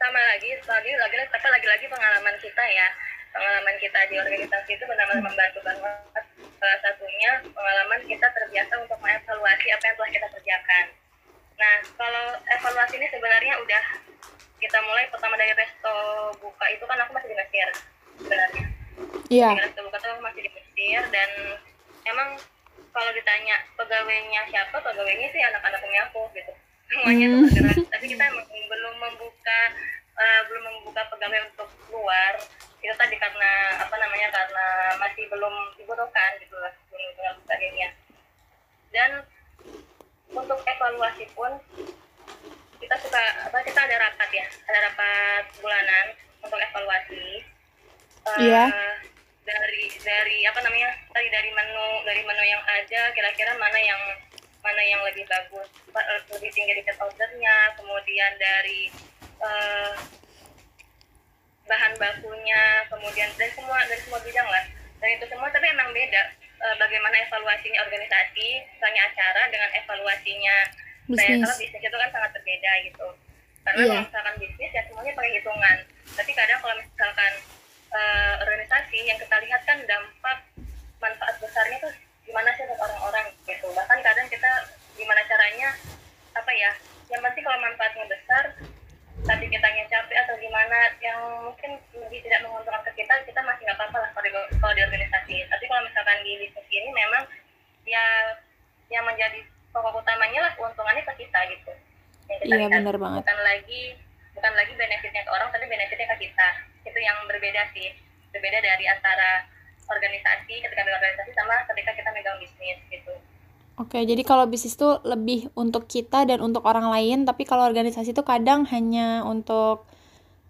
sama 0.00 0.16
lagi 0.16 0.56
lagi 0.64 0.90
lagi 0.96 1.14
tapi 1.28 1.46
lagi-lagi 1.52 1.84
pengalaman 1.92 2.36
kita 2.40 2.64
ya. 2.64 2.88
Pengalaman 3.30 3.76
kita 3.78 3.98
di 4.10 4.16
organisasi 4.18 4.70
itu 4.74 4.84
benar-benar 4.88 5.22
membantu 5.22 5.60
banget. 5.62 6.24
Salah 6.56 6.78
satunya 6.80 7.44
pengalaman 7.44 8.00
kita 8.08 8.26
terbiasa 8.32 8.72
untuk 8.80 8.98
mengevaluasi 9.04 9.68
apa 9.68 9.84
yang 9.84 9.96
telah 10.00 10.10
kita 10.16 10.26
kerjakan 10.32 10.84
nah 11.60 11.74
kalau 12.00 12.26
evaluasi 12.56 12.96
ini 12.96 13.06
sebenarnya 13.12 13.54
udah 13.60 13.84
kita 14.60 14.78
mulai 14.84 15.08
pertama 15.12 15.36
dari 15.40 15.52
resto 15.56 15.96
buka 16.40 16.66
itu 16.72 16.84
kan 16.84 17.00
aku 17.04 17.16
masih 17.16 17.28
di 17.32 17.36
Mesir 17.36 17.68
sebenarnya. 18.20 18.64
Iya. 19.32 19.48
Yeah. 19.52 19.64
resto 19.68 19.80
buka 19.84 19.96
tuh 20.00 20.20
masih 20.24 20.40
di 20.44 20.50
Mesir 20.52 21.00
dan 21.08 21.30
emang 22.08 22.36
kalau 22.90 23.10
ditanya 23.16 23.56
pegawainya 23.76 24.40
siapa 24.52 24.76
pegawainya 24.80 25.28
sih 25.32 25.40
anak-anak 25.40 25.80
punya 25.80 26.00
aku 26.08 26.22
gitu. 26.36 26.52
Semuanya 26.90 27.26
mm. 27.28 27.32
tuh 27.32 27.40
bergerak 27.48 27.78
tapi 27.88 28.06
kita 28.08 28.22
emang 28.28 28.46
belum 28.50 28.94
membuka 28.98 29.60
uh, 30.16 30.40
belum 30.48 30.62
membuka 30.64 31.02
pegawai 31.08 31.40
untuk 31.52 31.68
keluar. 31.88 32.34
Itu 32.80 32.94
tadi 32.96 33.16
karena 33.16 33.80
apa 33.84 33.96
namanya 33.96 34.28
karena 34.32 34.66
masih 35.00 35.24
belum 35.28 35.54
dibutuhkan 35.76 36.30
gitu 36.40 36.56
lah 36.56 36.72
belum 36.92 37.36
sebagainya. 37.44 37.88
Dan 38.90 39.10
untuk 40.30 40.58
evaluasi 40.62 41.26
pun 41.34 41.52
kita 42.80 42.96
suka 43.02 43.22
apa 43.46 43.58
kita 43.66 43.80
ada 43.86 43.96
rapat 44.08 44.28
ya 44.32 44.46
ada 44.70 44.78
rapat 44.90 45.44
bulanan 45.60 46.06
untuk 46.40 46.58
evaluasi. 46.58 47.44
Iya. 48.40 48.68
uh, 48.68 48.96
dari 49.42 49.90
dari 50.04 50.38
apa 50.46 50.60
namanya 50.62 50.92
tadi 51.10 51.28
dari 51.32 51.50
menu 51.50 51.88
dari 52.06 52.22
menu 52.22 52.42
yang 52.44 52.62
ada 52.62 53.02
kira-kira 53.16 53.56
mana 53.58 53.78
yang 53.80 54.00
mana 54.60 54.82
yang 54.84 55.00
lebih 55.08 55.24
bagus 55.24 55.66
lebih 56.36 56.50
tinggi 56.52 56.78
di 56.78 56.84
ordernya 57.00 57.56
kemudian 57.80 58.32
dari 58.36 58.92
uh, 59.40 59.96
bahan 61.64 61.92
bakunya 61.96 62.84
kemudian 62.92 63.30
dari 63.34 63.52
semua 63.56 63.78
dari 63.88 64.00
semua 64.04 64.20
bidang 64.22 64.48
lah. 64.48 64.64
Dan 65.00 65.08
itu 65.16 65.24
semua 65.32 65.48
tapi 65.48 65.66
emang 65.72 65.90
beda 65.96 66.22
uh, 66.60 66.76
bagaimana 66.76 67.16
evaluasinya 67.26 67.80
organisasi 67.88 68.48
misalnya 68.76 69.02
acara 69.08 69.42
dengan 69.48 69.70
evaluasinya 69.74 70.56
bisnis. 71.08 71.40
saya 71.42 71.56
bisnis 71.56 71.82
itu 71.82 71.96
kan 71.96 72.10
sangat 72.12 72.30
berbeda 72.36 72.72
gitu 72.86 73.08
karena 73.64 73.80
yeah. 73.84 73.88
kalau 73.88 74.02
misalkan 74.08 74.34
bisnis 74.40 74.70
ya 74.72 74.82
semuanya 74.88 75.12
pakai 75.16 75.32
hitungan 75.40 75.76
tapi 76.16 76.30
kadang 76.36 76.58
kalau 76.60 76.74
misalkan 76.76 77.32
uh, 77.92 78.32
organisasi 78.44 78.98
yang 79.04 79.18
kita 79.18 79.36
lihat 79.44 79.62
kan 79.64 79.78
dampak 79.84 80.38
manfaat 81.00 81.34
besarnya 81.40 81.78
tuh 81.80 81.92
gimana 82.28 82.52
sih 82.54 82.62
untuk 82.68 82.78
orang-orang 82.78 83.26
gitu 83.48 83.68
bahkan 83.72 83.98
kadang 84.04 84.26
kita 84.28 84.50
gimana 84.94 85.20
caranya 85.26 85.68
apa 86.36 86.52
ya 86.54 86.70
yang 87.10 87.20
penting 87.24 87.42
kalau 87.42 87.58
manfaatnya 87.58 88.04
besar 88.06 88.44
tapi 89.28 89.44
kita 89.52 89.68
capek 89.90 90.16
atau 90.24 90.34
gimana 90.38 90.78
yang 91.02 91.20
mungkin 91.44 91.76
lebih 91.98 92.20
tidak 92.24 92.40
menguntungkan 92.46 92.80
ke 92.86 93.02
kita 93.02 93.14
kita 93.26 93.40
masih 93.42 93.66
nggak 93.66 93.76
apa-apa 93.76 93.98
lah 94.06 94.10
kalau 94.14 94.24
di, 94.24 94.32
kalau 94.62 94.74
di 94.74 94.82
organisasi. 94.86 95.36
Tapi 95.50 95.64
kalau 95.66 95.82
misalkan 95.84 96.18
di 96.22 96.32
bisnis 96.40 96.68
ini 96.70 96.90
memang 96.94 97.22
ya 97.84 98.04
yang 98.88 99.04
menjadi 99.04 99.42
pokok 99.74 100.02
utamanya 100.02 100.40
lah 100.48 100.52
keuntungannya 100.54 101.02
ke 101.04 101.14
kita 101.26 101.38
gitu. 101.52 101.72
Yang 102.30 102.38
kita 102.46 102.54
iya 102.54 102.68
benar 102.70 102.96
banget. 102.96 103.20
bukan 103.26 103.38
lagi 103.42 103.82
bukan 104.30 104.52
lagi 104.54 104.72
benefitnya 104.78 105.22
ke 105.26 105.30
orang 105.30 105.48
tapi 105.50 105.66
benefitnya 105.68 106.06
ke 106.14 106.16
kita. 106.30 106.48
Itu 106.86 106.98
yang 107.02 107.18
berbeda 107.28 107.62
sih. 107.76 107.90
Berbeda 108.30 108.58
dari 108.62 108.84
antara 108.86 109.44
organisasi 109.90 110.54
ketika 110.62 110.80
megang 110.86 111.02
organisasi 111.02 111.32
sama 111.34 111.66
ketika 111.66 111.90
kita 111.98 112.10
megang 112.14 112.38
bisnis 112.38 112.78
gitu 112.88 113.14
Oke, 113.80 114.04
jadi 114.04 114.20
kalau 114.28 114.44
bisnis 114.44 114.76
tuh 114.76 115.00
lebih 115.08 115.48
untuk 115.56 115.88
kita 115.88 116.28
dan 116.28 116.44
untuk 116.44 116.68
orang 116.68 116.92
lain, 116.92 117.24
tapi 117.24 117.48
kalau 117.48 117.64
organisasi 117.64 118.12
tuh 118.12 118.28
kadang 118.28 118.68
hanya 118.68 119.24
untuk 119.24 119.88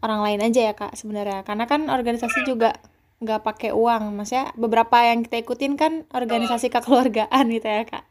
orang 0.02 0.26
lain 0.26 0.50
aja 0.50 0.60
ya 0.66 0.74
kak 0.74 0.98
sebenarnya. 0.98 1.46
Karena 1.46 1.70
kan 1.70 1.86
organisasi 1.86 2.42
juga 2.42 2.74
nggak 3.22 3.46
pakai 3.46 3.70
uang, 3.70 4.18
maksudnya 4.18 4.50
beberapa 4.58 4.98
yang 5.06 5.22
kita 5.22 5.46
ikutin 5.46 5.78
kan 5.78 6.02
organisasi 6.10 6.74
kekeluargaan 6.74 7.44
gitu 7.54 7.68
ya 7.70 7.86
kak. 7.86 8.02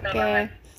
Oke. 0.00 0.08
Okay. 0.08 0.36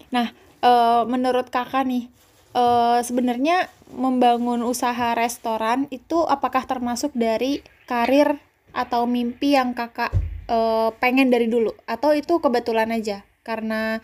Nah, 0.10 0.34
uh, 0.66 1.06
menurut 1.06 1.54
kakak 1.54 1.86
nih, 1.86 2.10
uh, 2.58 3.06
sebenarnya 3.06 3.70
membangun 3.94 4.66
usaha 4.66 5.14
restoran 5.14 5.86
itu 5.94 6.26
apakah 6.26 6.66
termasuk 6.66 7.14
dari 7.14 7.62
karir 7.86 8.42
atau 8.74 9.06
mimpi 9.06 9.54
yang 9.54 9.78
kakak 9.78 10.10
uh, 10.50 10.90
pengen 10.98 11.30
dari 11.34 11.50
dulu, 11.50 11.74
atau 11.86 12.12
itu 12.14 12.42
kebetulan 12.42 12.90
aja? 12.92 13.24
Karena 13.46 14.02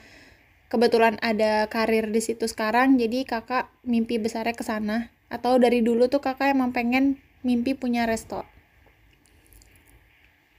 kebetulan 0.72 1.18
ada 1.20 1.68
karir 1.68 2.10
di 2.10 2.22
situ 2.24 2.46
sekarang, 2.48 2.96
jadi 3.02 3.26
kakak 3.26 3.70
mimpi 3.86 4.22
besarnya 4.22 4.56
ke 4.56 4.64
sana, 4.64 5.10
atau 5.28 5.58
dari 5.58 5.82
dulu 5.82 6.08
tuh 6.08 6.24
kakak 6.24 6.54
emang 6.54 6.72
pengen 6.72 7.18
mimpi 7.42 7.74
punya 7.74 8.06
resto? 8.06 8.46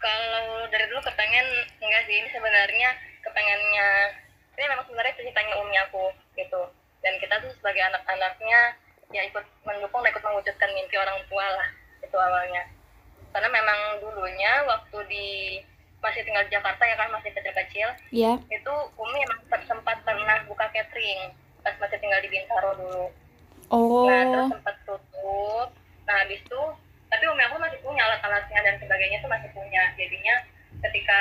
kalau 0.03 0.67
dari 0.69 0.85
dulu 0.91 1.01
kepengen 1.07 1.47
enggak 1.79 2.03
sih. 2.11 2.19
Ini 2.19 2.29
sebenarnya 2.35 2.91
kepengennya 3.23 3.89
ini 4.59 4.67
memang 4.69 4.85
sebenarnya 4.91 5.15
ceritanya 5.17 5.55
umi 5.63 5.77
aku 5.79 6.11
gitu. 6.35 6.63
Dan 7.01 7.15
kita 7.23 7.39
tuh 7.39 7.55
sebagai 7.55 7.87
anak-anaknya 7.87 8.75
ya 9.15 9.23
ikut 9.31 9.47
mendukung 9.63 10.03
dan 10.03 10.11
ikut 10.11 10.25
mewujudkan 10.27 10.71
mimpi 10.75 10.97
orang 10.99 11.19
tua 11.31 11.47
lah 11.47 11.69
itu 12.03 12.17
awalnya. 12.19 12.67
Karena 13.33 13.49
memang 13.49 13.79
dulunya 14.03 14.53
waktu 14.69 14.99
di 15.09 15.29
masih 16.03 16.27
tinggal 16.27 16.43
di 16.45 16.53
Jakarta 16.53 16.83
ya 16.83 16.97
kan 16.99 17.09
masih 17.15 17.31
kecil-kecil. 17.31 17.89
Yeah. 18.11 18.37
itu 18.51 18.75
umi 18.99 19.19
emang 19.23 19.63
sempat 19.71 20.03
pernah 20.03 20.43
buka 20.51 20.67
catering 20.75 21.31
pas 21.63 21.79
masih 21.79 21.99
tinggal 22.03 22.21
di 22.21 22.29
Bintaro 22.29 22.71
dulu. 22.75 23.07
Oh. 23.73 24.05
nah 24.05 24.27
terus 24.27 24.51
sempat 24.59 24.77
tutup. 24.85 25.69
Nah 26.05 26.15
habis 26.27 26.43
itu 26.43 26.63
tapi 27.09 27.25
umi 27.31 27.43
aku 27.47 27.57
masih 27.63 27.79
punya 27.87 28.03
alat-alatnya 28.03 28.61
dan 28.67 28.75
sebagainya 28.83 29.23
tuh 29.23 29.31
masih 29.31 29.49
punya. 29.55 29.83
Jadinya 29.95 30.37
ketika 30.83 31.21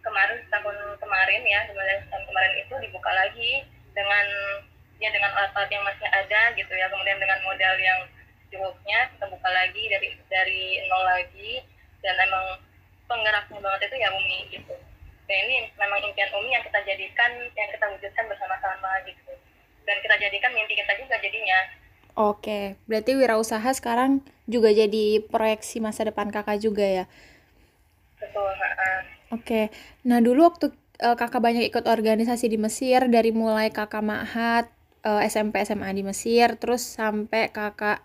kemarin 0.00 0.40
tahun 0.48 0.76
kemarin 0.98 1.42
ya 1.44 1.60
tahun 1.68 2.24
kemarin 2.24 2.52
itu 2.64 2.74
dibuka 2.88 3.10
lagi 3.12 3.52
dengan 3.92 4.26
ya 4.96 5.12
dengan 5.12 5.30
alat-alat 5.36 5.70
yang 5.70 5.84
masih 5.84 6.08
ada 6.08 6.40
gitu 6.56 6.72
ya. 6.72 6.88
Kemudian 6.88 7.20
dengan 7.20 7.38
modal 7.44 7.76
yang 7.76 8.00
cukupnya 8.48 9.12
kita 9.12 9.28
buka 9.28 9.48
lagi 9.52 9.82
dari 9.92 10.08
dari 10.32 10.64
nol 10.88 11.04
lagi. 11.04 11.60
Dan 12.04 12.20
emang 12.20 12.60
penggeraknya 13.06 13.58
banget 13.60 13.80
itu 13.90 13.96
ya 14.00 14.08
Umi 14.12 14.38
gitu 14.50 14.74
dan 15.24 15.36
ini 15.48 15.56
memang 15.76 16.00
impian 16.04 16.30
Umi 16.36 16.50
yang 16.52 16.64
kita 16.64 16.80
jadikan 16.84 17.30
yang 17.56 17.68
kita 17.72 17.86
wujudkan 17.88 18.24
bersama-sama 18.28 18.90
gitu 19.08 19.32
dan 19.84 19.96
kita 20.00 20.16
jadikan 20.20 20.50
mimpi 20.52 20.74
kita 20.76 20.92
juga 20.96 21.16
jadinya 21.20 21.60
Oke, 22.14 22.78
berarti 22.86 23.18
wirausaha 23.18 23.66
sekarang 23.74 24.22
juga 24.46 24.70
jadi 24.70 25.18
proyeksi 25.26 25.82
masa 25.82 26.06
depan 26.06 26.30
kakak 26.30 26.62
juga 26.62 26.86
ya? 26.86 27.04
Betul. 28.22 28.54
Oke, 29.34 29.74
nah 30.06 30.22
dulu 30.22 30.46
waktu 30.46 30.70
uh, 31.02 31.18
kakak 31.18 31.42
banyak 31.42 31.66
ikut 31.66 31.90
organisasi 31.90 32.46
di 32.46 32.54
Mesir, 32.54 33.10
dari 33.10 33.34
mulai 33.34 33.74
kakak 33.74 34.06
mahat 34.06 34.70
uh, 35.02 35.26
SMP 35.26 35.58
SMA 35.66 35.90
di 35.90 36.06
Mesir, 36.06 36.54
terus 36.54 36.86
sampai 36.86 37.50
kakak 37.50 37.98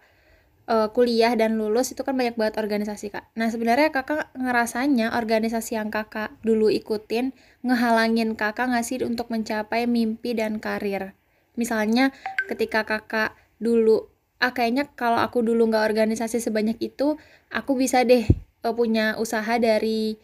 uh, 0.69 0.88
kuliah 0.93 1.33
dan 1.33 1.57
lulus 1.57 1.91
itu 1.91 2.05
kan 2.05 2.13
banyak 2.13 2.38
banget 2.38 2.61
organisasi 2.61 3.09
kak. 3.09 3.25
Nah 3.33 3.49
sebenarnya 3.49 3.89
kakak 3.89 4.29
ngerasanya 4.38 5.17
organisasi 5.17 5.75
yang 5.75 5.89
kakak 5.89 6.38
dulu 6.45 6.69
ikutin 6.69 7.33
ngehalangin 7.65 8.38
kakak 8.38 8.69
ngasih 8.69 9.03
untuk 9.03 9.33
mencapai 9.33 9.89
mimpi 9.89 10.38
dan 10.38 10.61
karir. 10.61 11.17
Misalnya 11.57 12.13
ketika 12.47 12.85
kakak 12.85 13.35
dulu, 13.59 14.07
ah 14.39 14.55
kayaknya 14.55 14.88
kalau 14.93 15.19
aku 15.19 15.43
dulu 15.43 15.67
nggak 15.67 15.91
organisasi 15.91 16.39
sebanyak 16.39 16.79
itu, 16.79 17.19
aku 17.51 17.75
bisa 17.75 18.05
deh 18.07 18.23
uh, 18.63 18.71
punya 18.71 19.19
usaha 19.19 19.59
dari 19.59 20.15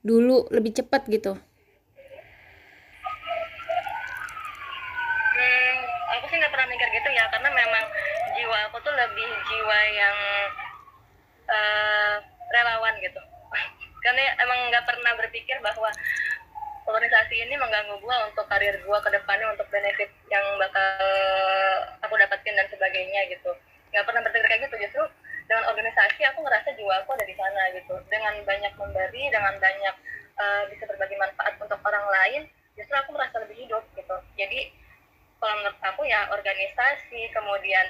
dulu 0.00 0.48
lebih 0.48 0.72
cepat 0.80 1.04
gitu. 1.12 1.36
Hmm, 5.36 5.76
aku 6.16 6.24
sih 6.32 6.40
nggak 6.40 6.48
pernah 6.48 6.68
mikir 6.72 6.88
gitu 6.88 7.10
ya, 7.12 7.28
karena 7.28 7.52
memang 7.52 7.84
jiwa 8.50 8.66
aku 8.66 8.82
tuh 8.82 8.90
lebih 8.90 9.30
jiwa 9.46 9.78
yang 9.94 10.16
uh, 11.46 12.18
relawan 12.50 12.98
gitu. 12.98 13.22
karena 14.02 14.26
emang 14.42 14.74
nggak 14.74 14.82
pernah 14.90 15.14
berpikir 15.14 15.54
bahwa 15.62 15.86
organisasi 16.82 17.46
ini 17.46 17.54
mengganggu 17.54 17.94
gue 17.94 18.16
untuk 18.26 18.42
karir 18.50 18.74
gue 18.74 18.98
ke 19.06 19.10
depannya 19.14 19.54
untuk 19.54 19.70
benefit 19.70 20.10
yang 20.34 20.42
bakal 20.58 20.82
aku 22.02 22.14
dapetin 22.18 22.58
dan 22.58 22.66
sebagainya 22.74 23.30
gitu. 23.30 23.54
Nggak 23.94 24.02
pernah 24.10 24.22
berpikir 24.26 24.46
kayak 24.50 24.62
gitu. 24.66 24.76
Justru 24.82 25.04
dengan 25.46 25.70
organisasi 25.70 26.20
aku 26.34 26.42
ngerasa 26.42 26.74
jiwa 26.74 27.06
aku 27.06 27.14
ada 27.14 27.22
di 27.30 27.38
sana 27.38 27.70
gitu. 27.70 27.94
Dengan 28.10 28.34
banyak 28.42 28.74
memberi 28.74 29.30
dengan 29.30 29.54
banyak 29.62 29.94
uh, 30.42 30.62
bisa 30.74 30.90
berbagi 30.90 31.14
manfaat 31.22 31.54
untuk 31.62 31.78
orang 31.86 32.06
lain 32.18 32.42
justru 32.74 32.98
aku 32.98 33.14
merasa 33.14 33.46
lebih 33.46 33.62
hidup 33.62 33.86
gitu. 33.94 34.16
Jadi 34.34 34.74
kalau 35.38 35.54
menurut 35.62 35.78
aku 35.86 36.02
ya 36.02 36.26
organisasi 36.34 37.30
kemudian 37.30 37.86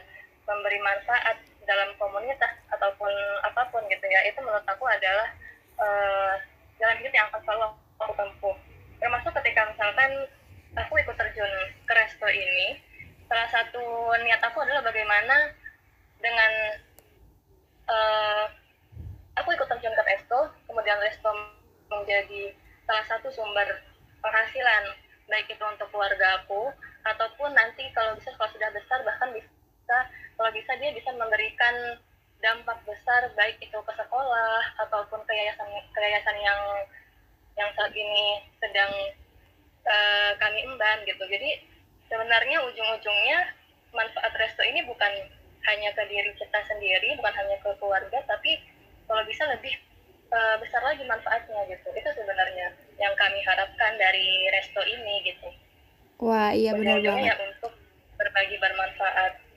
memberi 0.50 0.83
manfaat 0.83 1.38
dalam 1.62 1.95
komunitas 2.02 2.50
ataupun 2.75 3.12
apa 3.47 3.71
pun 3.71 3.87
gitu 3.87 4.07
ya. 4.11 4.26
Itu 4.26 4.42
menurut 4.42 4.66
aku 4.66 4.85
adalah 4.90 5.30
uh, 5.78 6.35
jalan 6.83 6.99
hidup 6.99 7.12
yang 7.14 7.26
akan 7.30 7.40
selalu 7.47 7.66
aku 8.02 8.12
tempuh. 8.19 8.57
Termasuk 8.99 9.33
ketika 9.38 9.71
misalkan 9.71 10.11
aku 10.76 10.99
ikut 10.99 11.16
terjun 11.16 11.52
ke 11.87 11.92
resto 11.95 12.26
ini 12.30 12.78
salah 13.30 13.47
satu 13.50 14.11
niat 14.26 14.42
aku 14.42 14.59
adalah 14.62 14.83
bagaimana 14.83 15.54
dengan 16.19 16.52
uh, 17.87 18.45
aku 19.38 19.54
ikut 19.54 19.71
terjun 19.71 19.95
ke 19.95 20.02
resto 20.07 20.50
kemudian 20.66 20.99
resto 20.99 21.30
menjadi 21.90 22.54
salah 22.87 23.07
satu 23.07 23.30
sumber 23.30 23.66
penghasilan 24.19 24.85
baik 25.30 25.47
itu 25.47 25.62
untuk 25.62 25.87
keluarga 25.95 26.42
aku 26.42 26.75
ataupun 27.07 27.54
nanti 27.54 27.87
kalau 27.95 28.19
bisa 28.19 28.35
kalau 28.35 28.50
sudah 28.50 28.71
besar 28.75 28.99
bahkan 29.07 29.30
bisa 29.30 29.47
kalau 30.40 30.50
bisa 30.56 30.73
dia 30.80 30.90
bisa 30.97 31.11
memberikan 31.16 31.75
dampak 32.40 32.80
besar 32.88 33.28
baik 33.37 33.61
itu 33.61 33.76
ke 33.76 33.92
sekolah 33.92 34.62
ataupun 34.88 35.20
ke 35.28 35.32
yayasan 35.37 35.68
ke 35.92 35.99
yayasan 36.00 36.37
yang 36.40 36.61
yang 37.61 37.68
saat 37.76 37.92
ini 37.92 38.40
sedang 38.56 38.88
uh, 39.85 40.32
kami 40.40 40.64
emban 40.64 41.04
gitu. 41.04 41.20
Jadi 41.28 41.61
sebenarnya 42.09 42.64
ujung-ujungnya 42.64 43.38
manfaat 43.92 44.32
resto 44.40 44.64
ini 44.64 44.80
bukan 44.88 45.12
hanya 45.68 45.92
ke 45.92 46.02
diri 46.09 46.32
kita 46.40 46.61
sendiri 46.64 47.20
bukan 47.20 47.35
hanya 47.37 47.56
ke 47.61 47.70
keluarga 47.76 48.16
tapi 48.25 48.56
kalau 49.04 49.20
bisa 49.28 49.44
lebih 49.52 49.76
uh, 50.32 50.56
besar 50.56 50.80
lagi 50.80 51.04
manfaatnya 51.04 51.68
gitu. 51.68 51.88
Itu 51.92 52.11
sebenarnya 52.16 52.73
yang 52.97 53.12
kami 53.20 53.44
harapkan 53.44 53.92
dari 54.00 54.49
resto 54.56 54.80
ini 54.88 55.28
gitu. 55.28 55.49
Wah 56.25 56.56
iya 56.56 56.73
benar 56.73 57.04
banget. 57.04 57.32
ya 57.32 57.37
untuk 57.37 57.73
berbagi 58.16 58.56
bermanfaat 58.56 59.50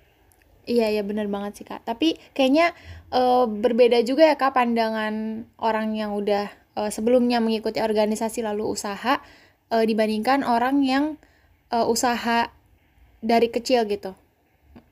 Iya 0.64 0.88
iya 0.96 1.04
benar 1.04 1.28
banget 1.28 1.60
sih 1.60 1.66
kak. 1.68 1.84
Tapi 1.84 2.16
kayaknya 2.32 2.72
uh, 3.12 3.46
berbeda 3.50 4.00
juga 4.08 4.32
ya 4.32 4.36
kak 4.40 4.56
pandangan 4.56 5.44
orang 5.60 5.92
yang 5.96 6.16
udah 6.16 6.48
uh, 6.80 6.88
sebelumnya 6.88 7.44
mengikuti 7.44 7.84
organisasi 7.84 8.42
lalu 8.48 8.72
usaha 8.72 9.20
uh, 9.74 9.84
dibandingkan 9.84 10.48
orang 10.48 10.80
yang 10.86 11.20
uh, 11.74 11.86
usaha 11.90 12.54
dari 13.24 13.48
kecil 13.50 13.88
gitu. 13.90 14.14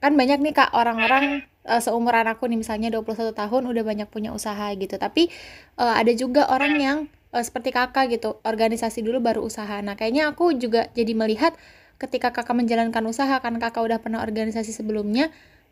Kan 0.01 0.17
banyak 0.17 0.41
nih 0.41 0.53
Kak 0.55 0.73
orang-orang 0.73 1.45
uh, 1.67 1.77
seumuran 1.77 2.25
aku 2.25 2.49
nih 2.49 2.57
misalnya 2.57 2.89
21 2.89 3.37
tahun 3.37 3.63
udah 3.69 3.83
banyak 3.85 4.07
punya 4.09 4.33
usaha 4.33 4.73
gitu. 4.73 4.97
Tapi 4.97 5.29
uh, 5.77 5.93
ada 5.93 6.09
juga 6.15 6.49
orang 6.49 6.73
yang 6.81 6.97
uh, 7.35 7.43
seperti 7.43 7.69
Kakak 7.75 8.09
gitu, 8.09 8.41
organisasi 8.41 9.05
dulu 9.05 9.21
baru 9.21 9.45
usaha. 9.45 9.77
Nah, 9.83 9.93
kayaknya 9.93 10.31
aku 10.31 10.57
juga 10.57 10.89
jadi 10.97 11.13
melihat 11.13 11.53
ketika 12.01 12.33
Kakak 12.33 12.57
menjalankan 12.57 13.05
usaha 13.05 13.37
kan 13.43 13.53
Kakak 13.61 13.85
udah 13.85 13.99
pernah 14.01 14.25
organisasi 14.25 14.73
sebelumnya, 14.73 15.29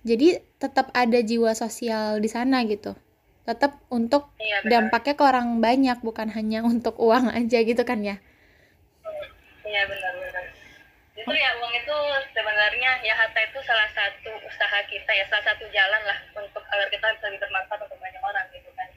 jadi 0.08 0.40
tetap 0.60 0.92
ada 0.96 1.20
jiwa 1.20 1.52
sosial 1.56 2.20
di 2.24 2.30
sana 2.32 2.64
gitu. 2.68 2.96
Tetap 3.48 3.82
untuk 3.90 4.30
iya, 4.40 4.62
dampaknya 4.64 5.14
ke 5.18 5.24
orang 5.26 5.60
banyak 5.60 5.98
bukan 6.06 6.30
hanya 6.32 6.64
untuk 6.72 6.96
uang 7.00 7.32
aja 7.34 7.60
gitu 7.64 7.84
kan 7.84 8.00
ya? 8.04 8.18
Iya 9.68 9.82
benar 9.92 10.14
benar. 10.18 10.46
Itu 11.20 11.34
ya 11.36 11.50
uang 11.60 11.74
itu 11.76 11.96
sebenarnya 12.32 12.92
ya 13.04 13.14
harta 13.14 13.40
itu 13.44 13.60
salah 13.68 13.90
satu 13.92 14.32
usaha 14.48 14.80
kita 14.88 15.12
ya 15.12 15.26
salah 15.28 15.46
satu 15.52 15.66
jalan 15.70 16.02
lah 16.08 16.20
untuk 16.36 16.64
agar 16.64 16.88
kita 16.90 17.06
bisa 17.16 17.26
lebih 17.28 17.42
bermanfaat 17.44 17.82
untuk 17.86 18.00
banyak 18.00 18.22
orang 18.24 18.46
gitu 18.56 18.70
kan. 18.78 18.90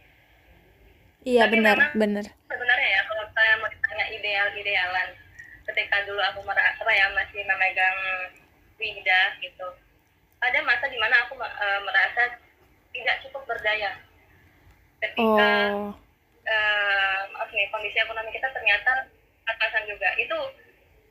Iya 1.22 1.42
Tapi 1.46 1.54
benar 1.58 1.76
benar. 1.98 2.24
sebenarnya 2.50 2.88
ya 2.98 3.02
kalau 3.06 3.24
saya 3.34 3.52
mau 3.58 3.68
ditanya 3.70 4.06
ideal 4.10 4.48
idealan 4.54 5.08
ketika 5.66 5.96
dulu 6.06 6.18
aku 6.18 6.40
merasa 6.42 6.74
apa 6.78 6.92
ya 6.94 7.06
masih 7.14 7.40
memegang 7.46 7.98
wida 8.78 9.22
gitu 9.38 9.66
ada 10.42 10.58
masa 10.66 10.90
di 10.90 10.98
mana 10.98 11.14
aku 11.22 11.38
uh, 11.38 11.80
merasa 11.86 12.34
tidak 12.90 13.16
cukup 13.26 13.42
berdaya. 13.46 13.94
Ketika 14.98 15.50
oh. 15.74 15.94
uh, 16.46 17.20
maaf 17.34 17.50
nih 17.54 17.66
kondisi 17.70 17.98
ekonomi 17.98 18.30
kita 18.34 18.50
ternyata 18.50 19.06
atasan 19.46 19.86
juga. 19.86 20.10
Itu 20.18 20.38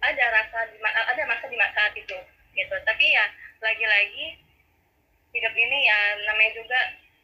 ada 0.01 0.25
rasa 0.35 0.59
ada 0.83 1.23
masa 1.27 1.45
di 1.47 1.57
saat 1.57 1.93
itu 1.95 2.17
gitu. 2.55 2.75
Tapi 2.83 3.05
ya 3.07 3.25
lagi-lagi 3.63 4.39
hidup 5.31 5.53
ini 5.55 5.77
ya 5.87 5.99
namanya 6.27 6.51
juga 6.55 6.79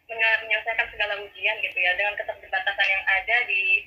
menyelesaikan 0.08 0.88
segala 0.92 1.20
ujian 1.20 1.58
gitu 1.60 1.78
ya. 1.78 1.92
Dengan 2.00 2.16
keterbatasan 2.16 2.88
yang 2.88 3.04
ada 3.04 3.36
di 3.52 3.84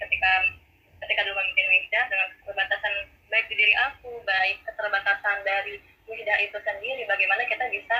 ketika 1.00 1.24
dulu 1.24 1.36
memimpin 1.40 1.68
Wihda 1.68 2.00
dengan 2.12 2.28
keterbatasan 2.40 2.92
baik 3.30 3.46
di 3.48 3.54
diri 3.56 3.74
aku 3.88 4.20
baik 4.24 4.60
keterbatasan 4.68 5.36
dari 5.46 5.80
Wihda 6.04 6.29
itu 6.42 6.58
sendiri 6.60 7.02
bagaimana 7.06 7.42
kita 7.46 7.64
bisa 7.68 7.96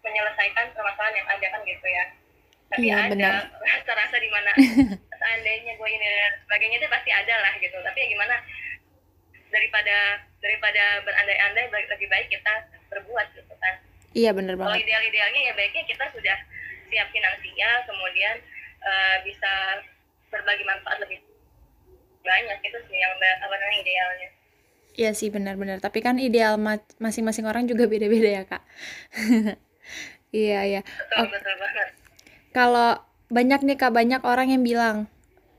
menyelesaikan 0.00 0.72
permasalahan 0.72 1.16
yang 1.20 1.28
ada 1.28 1.46
kan 1.52 1.60
gitu 1.64 1.86
ya. 1.88 2.04
Tapi 2.70 2.86
iya, 2.86 3.10
ada 3.10 3.30
rasa-rasa 3.58 4.16
di 4.24 4.30
mana 4.30 4.50
seandainya 5.20 5.72
gue 5.74 5.88
ini 5.90 6.06
dan 6.06 6.32
sebagainya 6.46 6.76
itu 6.80 6.88
pasti 6.88 7.10
ada 7.10 7.34
lah 7.42 7.52
gitu. 7.58 7.76
Tapi 7.82 7.98
ya 7.98 8.06
gimana? 8.08 8.36
Daripada 9.50 9.96
daripada 10.40 10.84
berandai-andai 11.04 11.66
lebih 11.68 12.08
baik 12.08 12.28
kita 12.30 12.54
berbuat 12.88 13.26
gitu 13.34 13.54
kan. 13.58 13.74
Iya 14.10 14.30
benar 14.34 14.58
banget. 14.58 14.74
kalau 14.74 14.82
ideal-idealnya 14.82 15.40
ya 15.50 15.52
baiknya 15.54 15.82
kita 15.86 16.04
sudah 16.10 16.36
siap 16.90 17.06
finansial 17.14 17.76
kemudian 17.86 18.36
uh, 18.82 19.16
bisa 19.22 19.52
berbagi 20.34 20.66
manfaat 20.66 20.98
lebih 21.06 21.22
banyak 22.26 22.58
itu 22.66 22.78
sih 22.90 22.98
yang 22.98 23.14
apa 23.14 23.54
namanya 23.54 23.78
idealnya 23.80 24.28
Iya 24.98 25.14
sih 25.14 25.30
benar-benar. 25.30 25.78
Tapi 25.78 26.02
kan 26.02 26.18
ideal 26.18 26.58
masing-masing 26.98 27.46
orang 27.46 27.66
juga 27.70 27.86
beda-beda 27.86 28.30
ya 28.30 28.42
kak. 28.46 28.62
iya 30.34 30.60
iya. 30.66 30.80
Betul, 30.82 31.30
betul 31.34 31.54
banget 31.58 32.00
kalau 32.50 32.98
banyak 33.30 33.62
nih 33.62 33.78
kak 33.78 33.94
banyak 33.94 34.22
orang 34.26 34.50
yang 34.50 34.62
bilang 34.66 34.96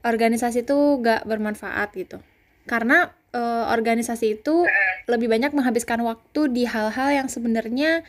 organisasi 0.03 0.67
itu 0.67 0.99
gak 0.99 1.23
bermanfaat 1.23 1.95
gitu 1.95 2.19
karena 2.67 3.15
e, 3.31 3.41
organisasi 3.71 4.41
itu 4.43 4.67
lebih 5.07 5.31
banyak 5.31 5.55
menghabiskan 5.55 6.03
waktu 6.03 6.51
di 6.51 6.63
hal-hal 6.67 7.09
yang 7.09 7.27
sebenarnya 7.31 8.05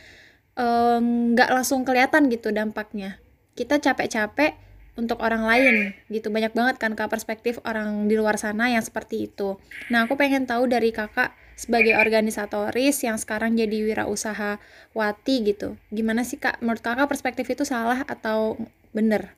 nggak 1.33 1.49
e, 1.49 1.53
langsung 1.53 1.87
kelihatan 1.87 2.29
gitu 2.29 2.53
dampaknya 2.53 3.17
kita 3.57 3.79
capek-capek 3.81 4.53
untuk 4.93 5.21
orang 5.21 5.43
lain 5.45 5.75
gitu. 6.09 6.29
Banyak 6.29 6.53
banget 6.53 6.75
kan 6.77 6.93
kak 6.93 7.09
perspektif 7.09 7.57
orang 7.65 8.05
di 8.05 8.15
luar 8.17 8.37
sana 8.37 8.69
yang 8.69 8.85
seperti 8.85 9.29
itu. 9.31 9.57
Nah 9.89 10.05
aku 10.05 10.13
pengen 10.19 10.45
tahu 10.45 10.69
dari 10.69 10.93
kakak 10.93 11.33
sebagai 11.53 11.93
organisatoris 11.97 13.05
yang 13.05 13.17
sekarang 13.21 13.53
jadi 13.53 13.85
wirausaha 13.85 14.57
wati 14.97 15.35
gitu 15.53 15.77
gimana 15.93 16.25
sih 16.25 16.41
kak? 16.41 16.61
Menurut 16.61 16.81
kakak 16.81 17.09
perspektif 17.09 17.45
itu 17.49 17.65
salah 17.65 18.05
atau 18.05 18.57
bener 18.93 19.33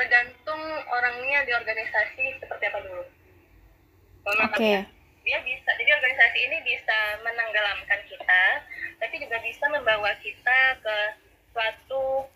tergantung 0.00 0.62
orangnya 0.88 1.44
di 1.44 1.52
organisasi 1.52 2.40
seperti 2.40 2.64
apa 2.72 2.78
dulu. 2.80 3.04
Oke. 4.20 4.56
okay. 4.56 4.78
dia 5.26 5.38
bisa 5.44 5.70
jadi 5.76 5.92
organisasi 6.00 6.38
ini 6.40 6.56
bisa 6.64 6.98
menenggelamkan 7.20 8.00
kita 8.08 8.44
tapi 9.00 9.16
juga 9.20 9.36
bisa 9.44 9.64
membawa 9.68 10.12
kita 10.24 10.60
ke 10.80 10.96
suatu 11.52 12.28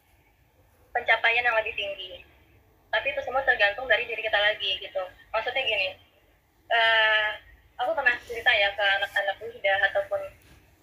pencapaian 0.94 1.44
yang 1.44 1.58
lebih 1.58 1.74
tinggi. 1.74 2.22
Tapi 2.94 3.10
itu 3.10 3.20
semua 3.26 3.42
tergantung 3.42 3.90
dari 3.90 4.06
diri 4.06 4.22
kita 4.22 4.38
lagi 4.38 4.78
gitu. 4.78 5.02
Maksudnya 5.34 5.62
gini 5.66 5.98
uh, 6.70 7.28
aku 7.82 7.90
pernah 7.98 8.14
cerita 8.22 8.50
ya 8.54 8.70
ke 8.72 8.84
anak-anak 9.02 9.36
muda 9.42 9.74
ataupun 9.90 10.20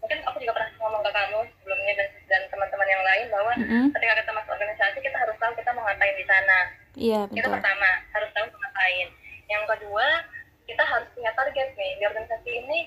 mungkin 0.02 0.20
aku 0.26 0.38
juga 0.44 0.54
pernah 0.58 0.70
ngomong 0.82 1.02
ke 1.06 1.12
kamu 1.14 1.40
sebelumnya 1.62 1.94
dan 1.96 2.10
dan 2.28 2.42
teman-teman 2.50 2.90
yang 2.90 3.04
lain 3.06 3.26
bahwa 3.30 3.52
Mm 3.52 3.68
-mm. 3.68 3.86
ketika 3.94 4.14
kita 4.24 4.32
masuk 4.34 4.52
organisasi 4.56 4.98
kita 5.04 5.18
harus 5.20 5.38
tahu 5.38 5.54
kita 5.56 5.70
mau 5.76 5.84
ngapain 5.86 6.16
di 6.18 6.26
sana. 6.26 6.60
Iya, 6.98 7.22
itu 7.30 7.40
betul. 7.40 7.56
pertama 7.56 7.90
harus 8.12 8.30
tahu 8.36 8.46
mau 8.52 8.60
ngapain. 8.66 9.08
Yang 9.48 9.64
kedua 9.76 10.08
kita 10.66 10.84
harus 10.84 11.08
punya 11.16 11.32
target 11.36 11.68
nih. 11.78 11.92
Di 12.00 12.04
organisasi 12.08 12.50
ini 12.50 12.80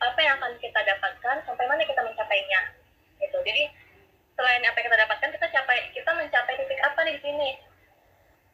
apa 0.00 0.18
yang 0.24 0.34
akan 0.40 0.52
kita 0.58 0.80
dapatkan 0.80 1.36
sampai 1.44 1.64
mana 1.68 1.82
kita 1.84 2.00
mencapainya 2.00 2.60
gitu. 3.20 3.38
Jadi 3.44 3.62
selain 4.40 4.64
apa 4.64 4.76
yang 4.80 4.88
kita 4.88 4.98
dapatkan 5.04 5.28
kita 5.36 5.46
capai 5.52 5.78
kita 5.92 6.10
mencapai 6.16 6.54
titik 6.56 6.80
apa 6.80 6.98
nih 7.04 7.12
di 7.12 7.22
sini 7.22 7.50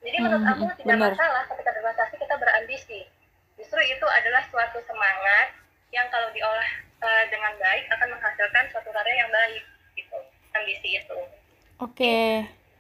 jadi 0.03 0.19
menurut 0.19 0.43
Hmm, 0.43 0.51
aku 0.51 0.65
tidak 0.83 0.99
benar. 0.99 1.15
masalah 1.15 1.43
ketika 1.47 1.71
berorganisasi 1.73 2.15
kita 2.19 2.35
berambisi 2.37 3.01
justru 3.55 3.81
itu 3.81 4.07
adalah 4.11 4.43
suatu 4.51 4.83
semangat 4.83 5.55
yang 5.91 6.11
kalau 6.11 6.27
diolah 6.35 6.71
eh, 7.01 7.25
dengan 7.31 7.55
baik 7.57 7.87
akan 7.89 8.09
menghasilkan 8.13 8.65
suatu 8.75 8.91
karya 8.91 9.15
yang 9.17 9.31
baik 9.31 9.63
gitu 9.95 10.19
ambisi 10.53 10.99
itu 10.99 11.19
Oke. 11.79 12.19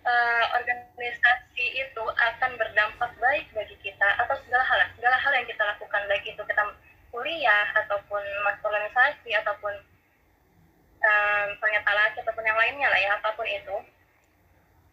eh, 0.03 0.45
organisasi 0.51 1.67
itu 1.79 2.03
akan 2.03 2.51
berdampak 2.59 3.11
baik 3.17 3.47
bagi 3.55 3.79
kita 3.81 4.09
atau 4.19 4.35
segala 4.43 4.67
hal 4.67 4.79
segala 4.99 5.17
hal 5.17 5.33
yang 5.33 5.47
kita 5.47 5.63
lakukan 5.63 6.03
baik 6.11 6.27
itu 6.27 6.43
kita 6.43 6.63
kuliah 7.09 7.67
ataupun 7.87 8.23
masuk 8.45 8.67
organisasi 8.67 9.31
ataupun 9.39 9.73
um, 11.01 11.49
ternyata 11.59 11.91
laki 11.93 12.19
ataupun 12.23 12.45
yang 12.45 12.59
lainnya 12.59 12.89
lah 12.89 13.01
ya 13.01 13.11
apa 13.17 13.29
pun 13.35 13.47
itu 13.47 13.77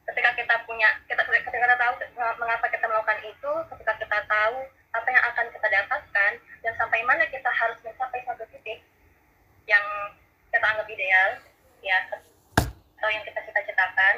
ketika 0.03 0.35
kita 0.35 0.55
punya 0.67 0.89
kita 1.07 1.23
ketika 1.23 1.47
kita 1.47 1.77
tahu 1.79 1.93
mengapa 2.37 2.65
kita 2.67 2.85
melakukan 2.85 3.19
itu 3.23 3.51
ketika 3.71 3.93
kita 3.95 4.17
tahu 4.27 4.57
apa 4.93 5.07
yang 5.09 5.23
akan 5.31 5.45
kita 5.49 5.67
dapatkan 5.71 6.31
dan 6.61 6.73
sampai 6.75 6.99
mana 7.07 7.23
kita 7.27 7.49
harus 7.49 7.79
mencapai 7.81 8.19
satu 8.27 8.43
titik 8.51 8.83
yang 9.65 9.85
kita 10.51 10.65
anggap 10.65 10.87
ideal 10.91 11.29
ya 11.79 11.97
atau 12.99 13.09
yang 13.09 13.23
kita 13.23 13.39
cita-citakan 13.41 14.15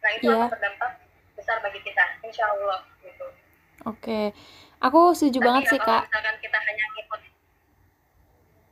nah 0.00 0.10
itu 0.12 0.28
Iya. 0.28 0.36
akan 0.38 0.52
berdampak 0.52 0.90
besar 1.34 1.56
bagi 1.60 1.80
kita 1.82 2.04
insya 2.22 2.44
Allah 2.46 2.80
gitu 3.00 3.26
Oke. 3.84 4.32
Aku 4.80 5.12
setuju 5.12 5.40
Tapi 5.40 5.46
banget 5.50 5.62
ya 5.66 5.70
sih, 5.76 5.80
Kak. 5.82 6.02
misalkan 6.08 6.36
kita 6.40 6.56
hanya 6.56 6.84
ngikut 6.94 7.20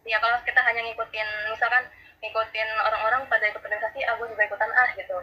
ya 0.03 0.19
kalau 0.19 0.39
kita 0.41 0.61
hanya 0.63 0.81
ngikutin 0.83 1.29
misalkan 1.53 1.85
ngikutin 2.23 2.69
orang-orang 2.87 3.27
pada 3.27 3.45
ikut 3.51 3.59
organisasi 3.59 4.01
aku 4.07 4.23
juga 4.31 4.47
ikutan 4.47 4.71
ah 4.79 4.89
gitu 4.95 5.19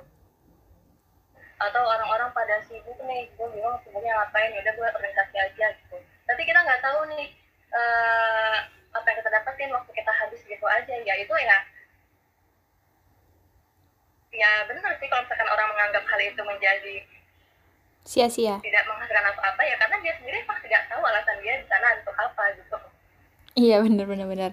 atau 1.60 1.84
orang-orang 1.84 2.32
pada 2.32 2.60
sibuk 2.68 2.96
nih 3.04 3.28
gue 3.36 3.48
bingung 3.52 3.76
sibuknya 3.84 4.16
ngapain 4.16 4.52
ya 4.52 4.60
udah 4.64 4.74
gue 4.76 4.88
organisasi 4.96 5.36
aja 5.36 5.68
gitu 5.80 5.98
tapi 6.28 6.42
kita 6.44 6.60
nggak 6.60 6.84
tahu 6.84 7.00
nih 7.16 7.28
eh, 7.72 8.58
apa 8.96 9.06
yang 9.08 9.18
kita 9.24 9.32
dapetin 9.32 9.72
waktu 9.72 9.92
kita 9.96 10.12
habis 10.12 10.42
gitu 10.44 10.66
aja 10.68 10.94
ya 11.04 11.14
itu 11.20 11.34
ya 11.36 11.58
ya 14.30 14.52
benar 14.68 14.94
sih 15.00 15.08
kalau 15.12 15.24
misalkan 15.26 15.50
orang 15.52 15.68
menganggap 15.74 16.04
hal 16.06 16.20
itu 16.22 16.42
menjadi 16.44 16.96
Sia-sia. 18.08 18.58
tidak 18.64 18.84
menghasilkan 18.90 19.26
apa-apa 19.36 19.62
ya 19.68 19.76
karena 19.78 19.96
dia 20.02 20.14
sendiri 20.18 20.40
pasti 20.48 20.66
tidak 20.72 20.88
tahu 20.88 21.02
alasan 21.04 21.38
dia 21.44 21.60
di 21.60 21.66
sana 21.68 21.88
untuk 22.00 22.16
apa 22.20 22.44
gitu 22.60 22.78
Iya, 23.60 23.84
bener 23.84 24.06
bener 24.08 24.28
bener. 24.30 24.52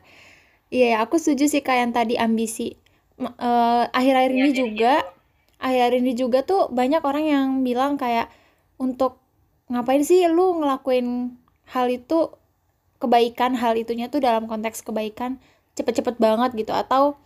Iya, 0.71 1.07
aku 1.07 1.15
setuju 1.23 1.45
sih 1.53 1.63
Kak 1.63 1.77
yang 1.79 1.93
tadi 1.95 2.15
ambisi. 2.19 2.75
M- 3.23 3.33
eh, 3.39 3.85
akhir-akhir 3.95 4.33
Ya, 4.35 4.39
ini 4.43 4.51
jadi 4.51 4.59
juga, 4.63 4.93
akhir-akhir 5.63 5.95
ini 6.03 6.13
juga 6.19 6.39
tuh 6.43 6.61
banyak 6.75 7.03
orang 7.07 7.25
yang 7.35 7.47
bilang 7.67 7.95
kayak 7.97 8.27
untuk 8.83 9.23
ngapain 9.71 10.03
sih 10.03 10.27
lu 10.31 10.59
ngelakuin 10.61 11.39
hal 11.75 11.87
itu 11.91 12.35
kebaikan, 13.03 13.53
hal 13.59 13.75
itunya 13.79 14.07
tuh 14.13 14.21
dalam 14.25 14.45
konteks 14.51 14.83
kebaikan 14.87 15.39
cepet-cepet 15.79 16.17
banget 16.19 16.51
gitu 16.57 16.73
atau 16.75 17.17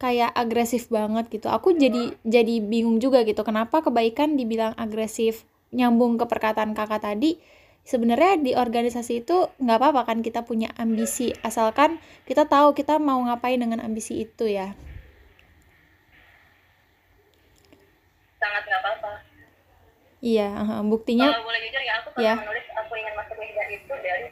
kayak 0.00 0.30
agresif 0.36 0.88
banget 0.92 1.28
gitu. 1.32 1.48
Aku 1.52 1.72
jadi 1.76 2.14
jadi 2.26 2.54
bingung 2.64 2.98
juga 3.04 3.22
gitu. 3.28 3.42
Kenapa 3.46 3.80
kebaikan 3.84 4.36
dibilang 4.40 4.72
agresif? 4.80 5.44
Nyambung 5.72 6.18
ke 6.20 6.26
perkataan 6.26 6.74
kakak 6.74 7.02
tadi, 7.06 7.38
sebenarnya 7.82 8.38
di 8.38 8.52
organisasi 8.54 9.24
itu 9.24 9.50
nggak 9.58 9.78
apa-apa 9.80 10.02
kan 10.06 10.18
kita 10.20 10.44
punya 10.44 10.70
ambisi 10.78 11.32
asalkan 11.42 11.98
kita 12.24 12.46
tahu 12.46 12.72
kita 12.72 13.00
mau 13.00 13.18
ngapain 13.26 13.58
dengan 13.58 13.80
ambisi 13.82 14.22
itu 14.22 14.46
ya 14.46 14.76
sangat 18.40 18.62
nggak 18.64 18.80
apa-apa 18.84 19.12
iya 20.20 20.48
aha, 20.54 20.84
buktinya 20.84 21.28
kalau 21.32 21.44
boleh 21.48 21.60
jujur 21.64 21.82
ya 21.82 21.94
aku 22.00 22.08
Ya. 22.20 22.36
pernah 22.36 22.44
menulis 22.44 22.66
aku 22.76 22.92
ingin 22.96 23.14
masuk 23.16 23.36
Wihda 23.40 23.64
itu 23.72 23.92
dari 24.04 24.24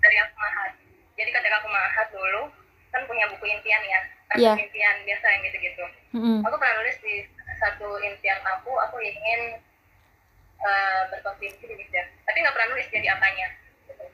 dari 0.00 0.16
aku 0.20 0.34
mahat 0.36 0.70
jadi 1.16 1.30
ketika 1.32 1.56
aku 1.60 1.68
mahat 1.68 2.06
dulu 2.12 2.42
kan 2.90 3.02
punya 3.06 3.24
buku 3.32 3.44
impian 3.48 3.82
ya 3.84 4.00
kan 4.28 4.36
Iya. 4.36 4.52
buku 4.54 4.62
impian 4.68 4.96
biasa 5.08 5.26
yang 5.26 5.42
gitu-gitu 5.48 5.84
Mm-mm. 6.16 6.38
aku 6.44 6.54
pernah 6.56 6.74
nulis 6.80 6.96
di 7.00 7.14
satu 7.56 7.88
impian 8.00 8.38
aku 8.44 8.72
aku 8.76 8.96
ingin 9.00 9.40
eh, 10.60 11.00
berkontribusi 11.08 11.64
di 11.64 11.74
Wihda 11.74 12.02
tapi 12.30 12.36
nggak 12.46 12.54
pernah 12.54 12.68
nulis 12.70 12.86
jadi 12.94 13.08
apanya. 13.10 13.46
Gitu. 13.90 14.04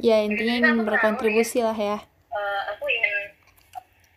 ya 0.00 0.16
intinya 0.22 0.54
ingin 0.62 0.86
berkontribusi 0.86 1.58
lah 1.66 1.74
ya. 1.74 1.98
Eh, 2.30 2.60
aku 2.70 2.84
ingin 2.86 3.14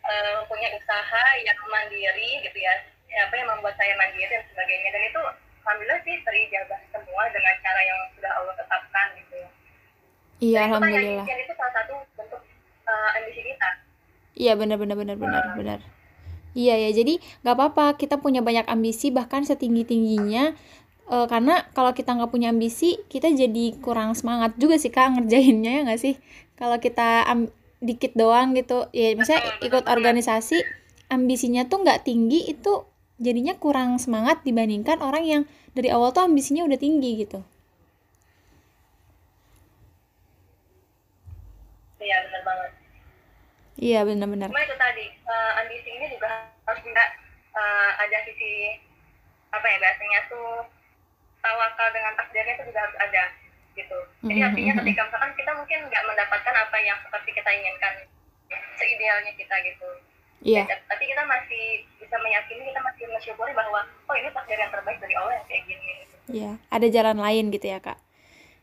eh, 0.06 0.38
punya 0.46 0.70
usaha 0.78 1.24
yang 1.42 1.58
mandiri 1.66 2.46
gitu 2.46 2.60
ya. 2.62 2.74
Ya, 3.10 3.30
apa 3.30 3.34
yang 3.38 3.46
membuat 3.50 3.78
saya 3.78 3.94
mandiri 3.98 4.26
dan 4.26 4.42
sebagainya. 4.54 4.90
Dan 4.90 5.04
itu 5.10 5.22
alhamdulillah 5.66 6.00
sih 6.06 6.16
terijabah 6.22 6.80
semua 6.94 7.24
dengan 7.30 7.54
cara 7.62 7.82
yang 7.82 8.00
sudah 8.18 8.32
Allah 8.38 8.54
tetapkan 8.58 9.08
gitu. 9.18 9.38
Ya 9.38 9.50
iya 10.40 10.62
Dan 10.62 10.70
itu 10.70 10.74
kan 10.78 10.78
alhamdulillah. 10.78 11.26
impian 11.26 11.40
itu 11.42 11.54
salah 11.58 11.74
satu 11.74 11.94
bentuk 12.14 12.42
eh, 12.86 13.10
ambisi 13.18 13.42
kita. 13.42 13.70
Iya 14.34 14.54
benar 14.58 14.78
benar 14.78 14.96
benar 14.98 15.18
benar 15.18 15.44
benar. 15.58 15.80
Iya 16.54 16.78
ya. 16.78 16.90
Jadi 16.94 17.18
nggak 17.42 17.56
apa-apa. 17.58 17.86
Kita 17.98 18.22
punya 18.22 18.46
banyak 18.46 18.70
ambisi 18.70 19.10
bahkan 19.10 19.42
setinggi 19.42 19.90
tingginya 19.90 20.54
karena 21.08 21.68
kalau 21.76 21.92
kita 21.92 22.16
nggak 22.16 22.32
punya 22.32 22.50
ambisi 22.50 22.96
kita 23.12 23.28
jadi 23.32 23.76
kurang 23.84 24.16
semangat 24.16 24.56
juga 24.56 24.80
sih 24.80 24.90
kak 24.90 25.20
ngerjainnya 25.20 25.72
ya 25.72 25.82
nggak 25.86 26.02
sih? 26.02 26.16
Kalau 26.56 26.80
kita 26.80 27.28
dikit 27.84 28.16
doang 28.16 28.56
gitu. 28.56 28.88
Ya 28.96 29.12
misalnya 29.14 29.60
ikut 29.60 29.84
organisasi 29.86 30.64
ambisinya 31.12 31.68
tuh 31.68 31.84
nggak 31.84 32.08
tinggi 32.08 32.48
itu 32.48 32.88
jadinya 33.20 33.54
kurang 33.60 34.00
semangat 34.00 34.42
dibandingkan 34.48 35.04
orang 35.04 35.24
yang 35.28 35.42
dari 35.76 35.92
awal 35.92 36.16
tuh 36.16 36.26
ambisinya 36.26 36.64
udah 36.66 36.80
tinggi 36.80 37.28
gitu. 37.28 37.44
Iya 42.04 42.18
benar 42.28 42.42
banget. 42.44 42.72
Iya 43.80 44.00
benar-benar. 44.08 44.48
Cuma 44.52 44.64
itu 44.64 44.76
tadi 44.80 45.06
eh, 45.12 45.52
ambisi 45.60 45.90
ini 45.92 46.06
juga 46.12 46.30
harus 46.68 46.82
juga 46.84 47.04
eh, 47.56 47.92
ada 48.00 48.18
sisi 48.28 48.54
apa 49.54 49.66
ya 49.70 49.78
bahasanya 49.78 50.20
tuh 50.32 50.50
tawakal 51.44 51.88
dengan 51.92 52.14
takdirnya 52.16 52.54
itu 52.56 52.64
juga 52.66 52.80
harus 52.82 52.98
ada 52.98 53.24
gitu 53.74 53.98
jadi 54.24 54.40
Mhm, 54.40 54.48
artinya 54.48 54.74
mhm. 54.74 54.80
ketika 54.82 55.02
misalkan 55.04 55.32
kita 55.34 55.52
mungkin 55.54 55.80
nggak 55.84 56.04
mendapatkan 56.06 56.56
apa 56.56 56.78
yang 56.80 56.98
seperti 57.02 57.30
kita 57.34 57.50
inginkan 57.52 57.94
seidealnya 58.74 59.32
kita 59.36 59.56
gitu 59.64 59.88
iya 60.42 60.64
Ya, 60.64 60.76
tapi 60.86 61.04
kita 61.04 61.24
masih 61.24 61.64
bisa 61.98 62.16
meyakini 62.18 62.62
kita 62.66 62.80
masih 62.80 63.04
mensyukuri 63.08 63.52
bahwa 63.52 63.80
oh 63.82 64.16
ini 64.16 64.30
takdir 64.30 64.58
yang 64.58 64.72
terbaik 64.72 65.00
dari 65.00 65.16
Allah 65.16 65.34
yang 65.36 65.46
kayak 65.46 65.64
gini 65.66 65.86
gitu. 66.00 66.16
iya 66.32 66.52
ada 66.70 66.88
jalan 66.88 67.18
lain 67.18 67.46
gitu 67.50 67.66
ya 67.66 67.80
kak 67.80 68.00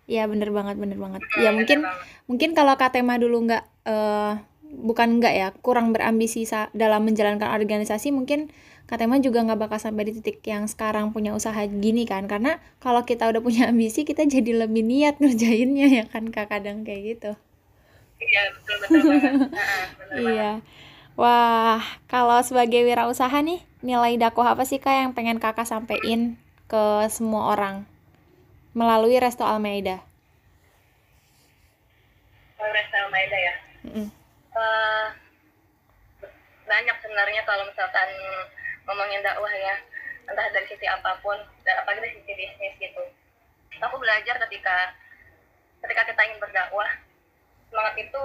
iya 0.06 0.24
bener 0.26 0.50
banget 0.50 0.76
bener 0.76 0.96
banget 0.96 1.20
Hmm, 1.22 1.40
ya 1.40 1.50
mungkin 1.50 1.78
banget. 1.82 2.04
mungkin 2.26 2.50
kalau 2.52 2.74
Kak 2.74 2.92
Tema 2.92 3.16
dulu 3.16 3.44
nggak 3.44 3.64
eh, 3.86 4.32
bukan 4.70 5.08
nggak 5.18 5.34
ya 5.34 5.48
kurang 5.58 5.90
berambisi 5.90 6.46
dalam 6.72 7.02
menjalankan 7.02 7.50
organisasi 7.50 8.14
mungkin 8.14 8.52
Kak 8.90 8.98
Tema 8.98 9.22
juga 9.22 9.46
nggak 9.46 9.70
bakal 9.70 9.79
sampai 9.79 10.11
di 10.11 10.18
titik 10.18 10.42
yang 10.42 10.66
sekarang 10.66 11.14
punya 11.14 11.31
usaha 11.31 11.62
gini 11.62 12.11
kan. 12.11 12.26
Karena 12.26 12.59
kalau 12.83 13.07
kita 13.07 13.31
udah 13.31 13.38
punya 13.38 13.70
ambisi 13.70 14.03
kita 14.03 14.26
jadi 14.26 14.66
lebih 14.66 14.83
niat 14.83 15.22
ngerjainnya 15.22 15.87
ya 16.03 16.05
kan 16.11 16.35
Kak? 16.35 16.50
Kadang 16.50 16.83
kayak 16.83 17.03
gitu. 17.14 17.31
Iya 18.18 18.42
betul 18.53 18.76
betul 18.83 19.03
iya. 20.35 20.50
wah 21.14 21.81
kalau 22.05 22.42
sebagai 22.44 22.85
wirausaha 22.85 23.33
nih 23.40 23.64
nilai 23.81 24.18
dakwah 24.18 24.59
apa 24.59 24.66
sih 24.66 24.83
Kak 24.83 24.92
yang 24.92 25.11
pengen 25.14 25.38
Kakak 25.38 25.70
sampein 25.70 26.35
ke 26.66 27.07
semua 27.14 27.55
orang 27.55 27.87
melalui 28.74 29.22
Resto 29.22 29.46
Almeida? 29.46 30.03
Resta 32.59 33.07
Maeda 33.09 33.38
ya. 33.38 33.55
Eh, 33.87 35.07
banyak 36.66 36.96
sebenarnya 37.03 37.42
kalau 37.46 37.64
misalkan 37.70 38.09
ngomongin 38.90 39.22
dakwah 39.22 39.55
ya. 39.55 39.79
Entah 40.26 40.46
dari 40.50 40.66
sisi 40.66 40.87
apa 40.90 41.14
pun 41.22 41.38
dan 41.62 41.79
apalagi 41.79 42.03
dari 42.03 42.14
sisi 42.18 42.33
bisnis 42.35 42.74
gitu. 42.83 43.03
Aku 43.79 43.96
belajar 44.03 44.35
ketika 44.50 44.98
ketika 45.87 46.03
kita 46.11 46.20
ingin 46.26 46.42
berdakwah 46.42 46.90
semangat 47.70 47.94
itu 48.03 48.22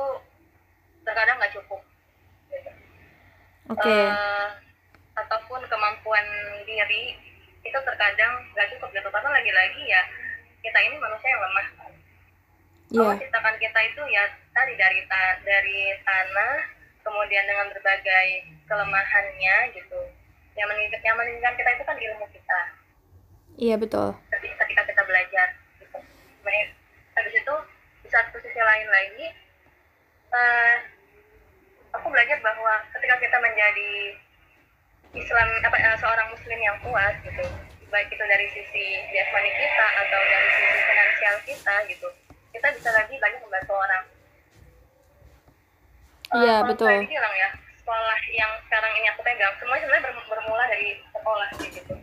terkadang 1.05 1.37
nggak 1.37 1.53
cukup 1.53 1.81
gitu. 2.49 2.71
oke. 3.69 3.85
Eh, 3.85 4.47
ataupun 5.15 5.61
kemampuan 5.69 6.25
diri 6.65 7.13
itu 7.61 7.77
terkadang 7.77 8.33
nggak 8.57 8.73
cukup 8.73 8.89
gitu. 8.89 9.07
Karena 9.13 9.29
lagi-lagi 9.29 9.83
ya 9.85 10.01
kita 10.65 10.79
ini 10.81 10.97
manusia 10.97 11.29
yang 11.29 11.43
lemah 11.45 11.67
iya. 12.89 13.01
Allah 13.05 13.15
ciptakan 13.21 13.55
kita 13.61 13.79
itu 13.85 14.01
ya 14.09 14.23
tadi 14.49 14.73
dari 14.73 14.99
ta- 15.05 15.39
dari 15.45 15.79
tanah 16.01 16.53
kemudian 17.05 17.45
dengan 17.45 17.69
berbagai 17.69 18.27
kelemahannya 18.65 19.55
gitu 19.77 20.01
yang 20.55 20.67
meningkat 20.71 21.01
yang 21.03 21.17
meningkat 21.19 21.53
kita 21.59 21.69
itu 21.75 21.83
kan 21.83 21.97
ilmu 21.99 22.25
kita. 22.31 22.59
Iya 23.55 23.75
betul. 23.79 24.15
Ketika, 24.31 24.83
kita 24.83 25.01
belajar 25.03 25.47
gitu. 25.79 25.99
Habis 27.15 27.33
itu 27.35 27.55
di 28.03 28.09
satu 28.11 28.37
sisi 28.43 28.59
lain 28.59 28.87
lagi 28.91 29.27
uh, 30.35 30.75
aku 31.95 32.07
belajar 32.11 32.37
bahwa 32.43 32.73
ketika 32.95 33.15
kita 33.23 33.37
menjadi 33.39 33.91
Islam 35.15 35.47
apa 35.63 35.77
uh, 35.79 35.97
seorang 35.99 36.27
muslim 36.35 36.59
yang 36.59 36.77
kuat 36.83 37.15
gitu 37.23 37.43
baik 37.87 38.11
itu 38.11 38.23
dari 38.27 38.47
sisi 38.51 38.85
jasmani 39.15 39.51
kita 39.55 39.87
atau 40.03 40.19
dari 40.19 40.49
sisi 40.51 40.79
finansial 40.83 41.35
kita 41.47 41.75
gitu 41.87 42.07
kita 42.51 42.67
bisa 42.75 42.89
lagi 42.91 43.15
banyak 43.19 43.39
membantu 43.39 43.73
orang. 43.73 44.03
Iya 46.35 46.55
uh, 46.59 46.67
betul 46.67 46.91
bilang 47.07 47.35
ya 47.39 47.49
sekolah 47.85 48.17
yang 48.33 48.49
sekarang 48.65 48.97
ini 48.97 49.05
aku 49.13 49.21
pegang 49.21 49.53
semuanya 49.61 49.85
sebenarnya 49.85 50.25
bermula 50.25 50.65
dari 50.73 50.97
sekolah 51.13 51.49
gitu. 51.61 51.93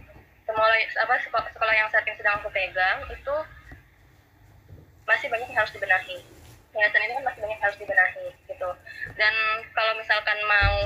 Semua 0.47 0.71
apa 0.79 1.15
sekolah, 1.27 1.51
sekolah 1.51 1.75
yang 1.75 1.91
saat 1.91 2.07
ini 2.07 2.15
sedang 2.15 2.39
aku 2.39 2.55
pegang 2.55 3.03
itu 3.11 3.35
masih 5.11 5.27
banyak 5.27 5.51
yang 5.51 5.59
harus 5.59 5.75
dibenahi. 5.75 6.23
Yayasan 6.71 7.03
ini 7.03 7.19
kan 7.19 7.27
masih 7.27 7.41
banyak 7.43 7.59
yang 7.59 7.65
harus 7.67 7.79
dibenahi 7.83 8.27
gitu. 8.47 8.71
Dan 9.19 9.35
kalau 9.75 9.99
misalkan 9.99 10.39
mau 10.47 10.79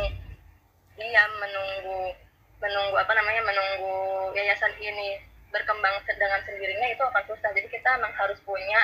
diam 0.96 1.32
menunggu 1.44 2.16
menunggu 2.64 2.96
apa 2.96 3.12
namanya 3.20 3.44
menunggu 3.44 4.32
yayasan 4.32 4.72
ini 4.80 5.20
berkembang 5.52 5.92
dengan 6.08 6.40
sendirinya 6.48 6.88
itu 6.88 7.04
akan 7.04 7.24
susah. 7.28 7.52
Jadi 7.52 7.68
kita 7.68 8.00
memang 8.00 8.16
harus 8.16 8.40
punya 8.48 8.80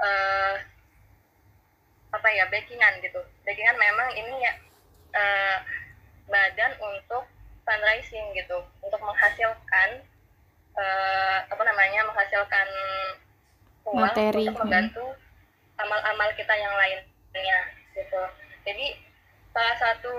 uh, 0.00 0.56
apa 2.16 2.28
ya 2.32 2.48
backingan 2.48 3.04
gitu. 3.04 3.20
Backingan 3.44 3.76
memang 3.76 4.08
ini 4.16 4.40
ya 4.40 4.56
uh, 5.14 5.58
badan 6.28 6.72
untuk 6.82 7.24
fundraising 7.64 8.26
gitu 8.36 8.58
untuk 8.84 9.00
menghasilkan 9.00 10.04
uh, 10.76 11.38
apa 11.48 11.62
namanya 11.64 12.04
menghasilkan 12.10 12.68
uang 13.88 14.04
Materi. 14.04 14.44
untuk 14.48 14.60
membantu 14.64 15.06
amal-amal 15.80 16.28
kita 16.36 16.54
yang 16.54 16.74
lainnya 16.76 17.58
gitu 17.94 18.22
jadi 18.66 18.86
salah 19.54 19.76
satu 19.78 20.12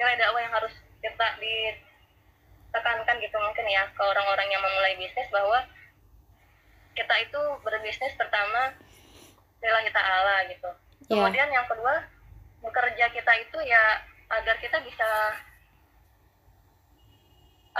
nilai 0.00 0.16
dakwah 0.16 0.40
yang 0.40 0.54
harus 0.56 0.72
kita 1.04 1.26
ditekankan 1.40 3.16
gitu 3.20 3.36
mungkin 3.36 3.66
ya 3.68 3.84
ke 3.92 4.02
orang-orang 4.02 4.48
yang 4.48 4.62
memulai 4.64 4.96
bisnis 4.96 5.28
bahwa 5.28 5.60
kita 6.96 7.14
itu 7.22 7.40
berbisnis 7.64 8.16
pertama 8.16 8.72
lillahi 9.60 9.90
ta'ala 9.92 10.36
gitu 10.48 10.70
yeah. 11.08 11.20
kemudian 11.20 11.48
yang 11.52 11.66
kedua 11.68 12.04
bekerja 12.60 13.06
kita 13.12 13.32
itu 13.40 13.58
ya 13.64 13.82
agar 14.30 14.56
kita 14.60 14.78
bisa 14.84 15.08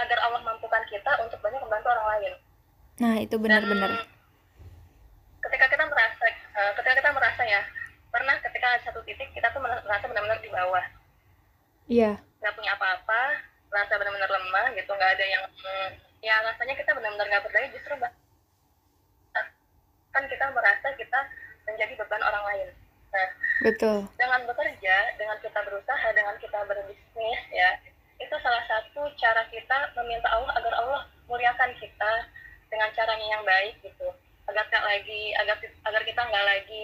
agar 0.01 0.17
Allah 0.25 0.41
mampukan 0.41 0.83
kita 0.89 1.11
untuk 1.21 1.37
banyak 1.39 1.61
membantu 1.61 1.87
orang 1.93 2.07
lain. 2.17 2.33
Nah 3.01 3.15
itu 3.21 3.35
benar-benar. 3.37 4.07
Ketika 5.41 5.65
kita 5.69 5.83
merasa, 5.85 6.25
uh, 6.57 6.71
ketika 6.77 6.95
kita 7.01 7.11
merasa 7.13 7.41
ya 7.45 7.61
pernah 8.11 8.35
ketika 8.41 8.65
ada 8.67 8.81
satu 8.85 8.99
titik 9.07 9.29
kita 9.31 9.47
tuh 9.53 9.61
merasa 9.61 10.05
benar-benar 10.09 10.39
di 10.41 10.49
bawah. 10.49 10.85
Iya. 11.87 12.15
Yeah. 12.17 12.39
Nggak 12.41 12.55
punya 12.57 12.71
apa-apa, 12.77 13.21
merasa 13.69 13.93
benar-benar 14.01 14.29
lemah 14.31 14.65
gitu, 14.73 14.91
nggak 14.91 15.11
ada 15.17 15.25
yang, 15.25 15.43
mm, 15.45 15.89
ya 16.25 16.35
rasanya 16.45 16.73
kita 16.77 16.91
benar-benar 16.97 17.27
nggak 17.29 17.43
berdaya 17.45 17.67
justru 17.69 17.93
kan 20.11 20.23
kita 20.27 20.45
merasa 20.51 20.87
kita 20.99 21.19
menjadi 21.65 21.93
beban 21.95 22.23
orang 22.23 22.43
lain 22.51 22.69
Nah, 23.11 23.27
betul. 23.67 24.07
Dengan 24.15 24.41
bekerja, 24.47 24.95
dengan 25.19 25.37
kita 25.43 25.59
berusaha, 25.67 26.07
dengan 26.15 26.35
kita 26.39 26.59
berbisnis 26.63 27.41
ya, 27.51 27.69
itu 28.21 28.35
salah 28.39 28.63
satu 28.69 29.03
cara 29.19 29.43
kita 29.51 29.77
meminta 29.99 30.31
Allah 30.31 30.51
agar 30.55 30.73
Allah 30.79 31.01
muliakan 31.27 31.71
kita 31.75 32.11
dengan 32.71 32.89
caranya 32.95 33.27
yang 33.27 33.43
baik 33.43 33.75
gitu. 33.83 34.07
Agar 34.47 34.63
tak 34.71 34.83
lagi 34.83 35.35
agar 35.43 35.55
agar 35.59 36.01
kita 36.07 36.21
nggak 36.23 36.45
lagi 36.47 36.81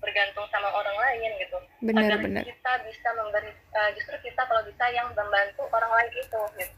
bergantung 0.00 0.46
sama 0.48 0.68
orang 0.72 0.96
lain 0.96 1.30
gitu. 1.40 1.58
Benar, 1.84 2.02
agar 2.04 2.18
benar. 2.24 2.42
kita 2.44 2.72
bisa 2.88 3.08
memberi 3.16 3.52
uh, 3.76 3.90
justru 3.96 4.16
kita 4.24 4.40
kalau 4.44 4.62
bisa 4.64 4.84
yang 4.92 5.08
membantu 5.12 5.64
orang 5.72 5.92
lain 5.92 6.10
itu 6.16 6.40
gitu. 6.60 6.76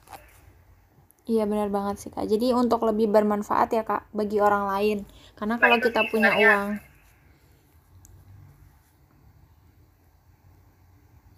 Iya 1.28 1.44
benar 1.44 1.68
banget 1.68 1.96
sih 2.00 2.10
kak. 2.10 2.24
Jadi 2.24 2.56
untuk 2.56 2.80
lebih 2.88 3.12
bermanfaat 3.12 3.68
ya 3.76 3.84
kak 3.84 4.08
bagi 4.16 4.40
orang 4.40 4.64
lain. 4.72 4.98
Karena 5.36 5.60
kalau 5.60 5.76
nah, 5.76 5.84
kita 5.84 6.00
punya 6.08 6.32
uang, 6.32 6.80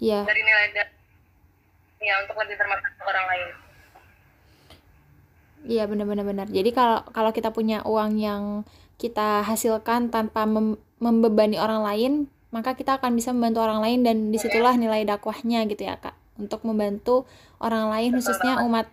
Iya. 0.00 0.24
Dari 0.24 0.42
nilai 0.42 0.66
da 0.72 0.84
ya 2.00 2.14
untuk 2.24 2.36
lebih 2.40 2.56
bermanfaat 2.56 2.94
ke 2.96 3.04
orang 3.04 3.26
lain. 3.28 3.48
Iya 5.68 5.84
benar-benar 5.84 6.24
benar. 6.24 6.46
Jadi 6.48 6.70
kalau 6.72 7.04
kalau 7.12 7.30
kita 7.36 7.52
punya 7.52 7.84
uang 7.84 8.16
yang 8.16 8.64
kita 8.96 9.44
hasilkan 9.44 10.08
tanpa 10.08 10.48
mem 10.48 10.80
membebani 11.00 11.60
orang 11.60 11.84
lain, 11.84 12.12
maka 12.48 12.72
kita 12.72 12.96
akan 12.96 13.12
bisa 13.12 13.36
membantu 13.36 13.60
orang 13.60 13.84
lain 13.84 14.00
dan 14.04 14.16
di 14.32 14.40
situlah 14.40 14.72
nilai 14.80 15.04
dakwahnya 15.04 15.68
gitu 15.68 15.84
ya 15.84 16.00
kak. 16.00 16.16
Untuk 16.40 16.64
membantu 16.64 17.28
orang 17.60 17.92
lain 17.92 18.16
khususnya 18.16 18.64
umat 18.64 18.88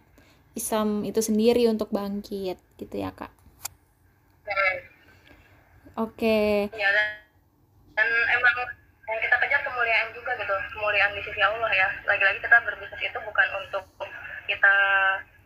Islam 0.59 1.07
itu 1.07 1.23
sendiri 1.23 1.71
untuk 1.71 1.87
bangkit 1.95 2.59
gitu 2.75 2.95
ya 2.99 3.15
kak. 3.15 3.31
Hmm. 4.43 4.75
Oke. 6.03 6.67
Okay. 6.67 6.75
Ya 6.75 6.89
dan, 6.91 7.07
dan 7.95 8.07
emang 8.35 8.55
yang 9.07 9.19
kita 9.23 9.35
kejar 9.39 9.61
kemuliaan 9.63 10.07
juga 10.11 10.31
gitu 10.35 10.55
kemuliaan 10.75 11.15
di 11.15 11.21
sisi 11.23 11.39
Allah 11.39 11.71
ya 11.71 11.87
lagi-lagi 12.03 12.43
kita 12.43 12.57
berbisnis 12.67 13.01
itu 13.07 13.17
bukan 13.23 13.47
untuk 13.63 13.83
kita 14.47 14.75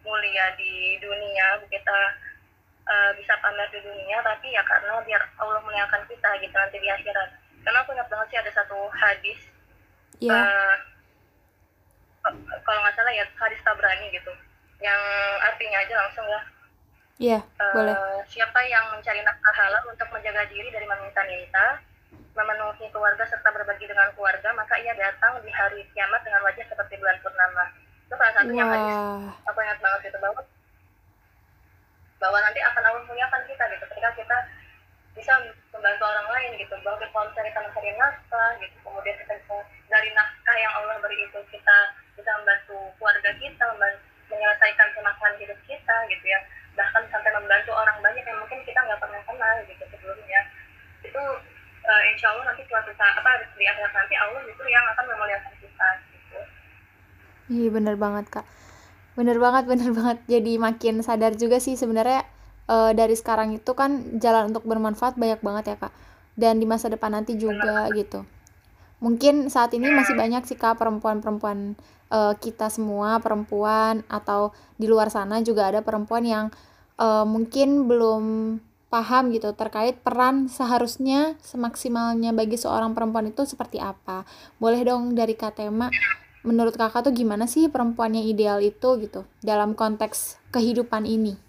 mulia 0.02 0.46
di 0.58 0.98
dunia 0.98 1.62
kita 1.70 2.00
uh, 2.90 3.12
bisa 3.14 3.38
pamer 3.38 3.70
di 3.70 3.80
dunia 3.86 4.18
tapi 4.26 4.50
ya 4.50 4.66
karena 4.66 4.98
biar 5.06 5.22
Allah 5.38 5.62
muliakan 5.62 6.02
kita 6.10 6.30
gitu 6.42 6.56
nanti 6.58 6.78
di 6.82 6.90
akhirat 6.90 7.30
karena 7.62 7.78
aku 7.86 7.94
ingat 7.94 8.10
banget 8.10 8.28
sih 8.34 8.40
ada 8.42 8.52
satu 8.58 8.90
hadis 8.90 9.40
yeah. 10.18 10.42
uh, 10.42 10.76
kalau 12.66 12.80
nggak 12.82 12.98
salah 12.98 13.14
ya 13.14 13.26
hadis 13.38 13.62
tabrani 13.62 14.10
gitu 14.10 14.34
yang 14.82 15.02
artinya 15.46 15.78
aja 15.86 15.96
langsung 16.02 16.26
ya 16.26 16.42
Iya, 17.22 17.38
yeah, 17.38 17.62
uh, 17.62 17.74
boleh. 17.78 17.96
Siapa 18.34 18.66
yang 18.66 18.98
mencari 18.98 19.22
nafkah 19.22 19.54
halal 19.54 19.94
untuk 19.94 20.10
menjaga 20.10 20.42
diri 20.50 20.74
dari 20.74 20.90
meminta-minta, 20.90 21.78
memenuhi 22.32 22.86
keluarga 22.92 23.24
serta 23.28 23.50
berbagi 23.52 23.86
dengan 23.88 24.08
keluarga, 24.16 24.50
maka 24.56 24.80
ia 24.80 24.96
datang 24.96 25.40
di 25.44 25.52
hari 25.52 25.84
kiamat 25.92 26.24
dengan 26.24 26.42
wajah 26.48 26.66
seperti 26.68 26.96
bulan 27.00 27.18
purnama. 27.20 27.66
Itu 28.08 28.14
salah 28.16 28.34
satu 28.36 28.52
yang 28.52 28.68
hadis 28.72 28.96
aku 29.48 29.60
ingat 29.64 29.80
banget 29.80 30.02
itu 30.12 30.18
bahwa 30.20 30.42
bahwa 32.22 32.38
nanti 32.44 32.60
akan 32.62 32.84
Allah 32.86 33.04
muliakan 33.08 33.42
kita 33.50 33.64
gitu 33.74 33.86
ketika 33.92 34.10
kita 34.14 34.38
bisa 35.12 35.34
membantu 35.76 36.04
orang 36.08 36.28
lain 36.32 36.52
gitu 36.62 36.76
bahwa 36.86 37.02
kalau 37.02 37.28
misalnya 37.28 37.52
kita 37.52 37.62
mencari 37.68 37.92
nafkah 38.00 38.52
gitu 38.62 38.76
kemudian 38.86 39.16
kita 39.26 39.34
bisa 39.42 39.56
dari 39.92 40.10
nafkah 40.16 40.56
yang 40.56 40.74
Allah 40.80 40.96
beri 41.04 41.18
itu 41.20 41.40
kita 41.52 41.78
bisa 42.16 42.32
membantu 42.38 42.78
keluarga 43.02 43.32
kita 43.36 43.64
membantu, 43.76 44.02
menyelesaikan 44.32 44.88
kemakan 44.96 45.34
hidup 45.42 45.60
kita 45.68 45.96
gitu 46.08 46.26
ya. 46.26 46.40
Bahkan 46.80 47.04
sampai 47.12 47.32
membantu 47.36 47.72
orang 47.76 47.98
banyak 48.00 48.24
yang 48.24 48.40
mungkin 48.40 48.60
kita 48.64 48.80
nggak 48.80 49.02
pernah 49.02 49.22
kenal 49.28 49.56
gitu 49.68 49.84
sebelumnya. 49.92 50.42
Itu 51.04 51.22
uh, 51.86 52.04
insya 52.14 52.28
Allah 52.34 52.54
nanti 52.54 52.64
suatu 52.68 52.92
saat 52.96 53.16
apa 53.18 53.42
di 53.58 53.66
akhirat 53.66 53.94
nanti 53.94 54.16
Allah 54.18 54.42
itu 54.46 54.64
yang 54.70 54.86
akan 54.94 55.06
memuliakan 55.10 55.54
kita 55.58 55.88
gitu. 56.14 56.40
Iya 57.52 57.70
bener 57.74 57.96
banget 57.98 58.26
kak, 58.30 58.46
bener 59.18 59.38
banget 59.42 59.64
bener 59.68 59.90
banget. 59.98 60.18
Jadi 60.30 60.52
makin 60.62 61.02
sadar 61.02 61.34
juga 61.36 61.58
sih 61.58 61.76
sebenarnya 61.76 62.24
uh, 62.70 62.92
dari 62.94 63.16
sekarang 63.18 63.58
itu 63.58 63.72
kan 63.74 64.20
jalan 64.22 64.54
untuk 64.54 64.64
bermanfaat 64.66 65.18
banyak 65.18 65.42
banget 65.42 65.76
ya 65.76 65.78
kak. 65.88 65.94
Dan 66.38 66.64
di 66.64 66.66
masa 66.66 66.88
depan 66.88 67.12
nanti 67.12 67.36
juga 67.36 67.92
bener. 67.92 67.98
gitu. 67.98 68.20
Mungkin 69.02 69.50
saat 69.50 69.74
ini 69.74 69.90
masih 69.90 70.14
banyak 70.14 70.46
sih 70.46 70.56
kak 70.56 70.78
perempuan-perempuan 70.78 71.74
uh, 72.14 72.34
kita 72.38 72.70
semua 72.70 73.18
perempuan 73.18 74.06
atau 74.06 74.54
di 74.78 74.86
luar 74.86 75.10
sana 75.10 75.42
juga 75.42 75.74
ada 75.74 75.82
perempuan 75.82 76.22
yang 76.22 76.46
uh, 77.02 77.26
mungkin 77.26 77.90
belum 77.90 78.24
paham 78.92 79.32
gitu 79.32 79.56
terkait 79.56 80.04
peran 80.04 80.52
seharusnya 80.52 81.40
semaksimalnya 81.40 82.36
bagi 82.36 82.60
seorang 82.60 82.92
perempuan 82.92 83.32
itu 83.32 83.48
seperti 83.48 83.80
apa. 83.80 84.28
Boleh 84.60 84.84
dong 84.84 85.16
dari 85.16 85.32
Kak 85.32 85.56
Tema, 85.64 85.88
menurut 86.44 86.76
kakak 86.76 87.08
tuh 87.08 87.16
gimana 87.16 87.48
sih 87.48 87.72
perempuan 87.72 88.12
yang 88.12 88.28
ideal 88.28 88.60
itu 88.60 89.00
gitu 89.00 89.24
dalam 89.40 89.80
konteks 89.80 90.36
kehidupan 90.52 91.08
ini? 91.08 91.40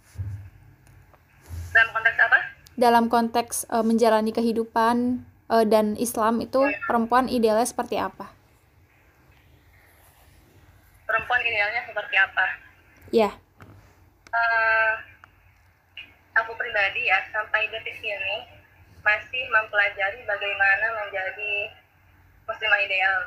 Dalam 1.75 1.91
konteks 1.91 2.19
apa? 2.23 2.39
Dalam 2.79 3.05
konteks 3.11 3.57
uh, 3.75 3.83
menjalani 3.83 4.31
kehidupan 4.31 5.27
uh, 5.51 5.65
dan 5.67 5.99
Islam 5.99 6.47
itu 6.47 6.63
perempuan 6.87 7.27
idealnya 7.27 7.67
seperti 7.67 7.99
apa? 7.99 8.31
Perempuan 11.11 11.43
idealnya 11.43 11.83
seperti 11.91 12.17
apa? 12.17 12.45
Ya. 13.11 13.31
Uh, 14.33 15.12
aku 16.37 16.53
pribadi 16.57 17.09
ya 17.09 17.21
sampai 17.29 17.69
detik 17.69 18.01
ini 18.01 18.49
masih 19.03 19.43
mempelajari 19.51 20.23
bagaimana 20.25 20.87
menjadi 21.05 21.53
muslimah 22.47 22.81
ideal. 22.87 23.19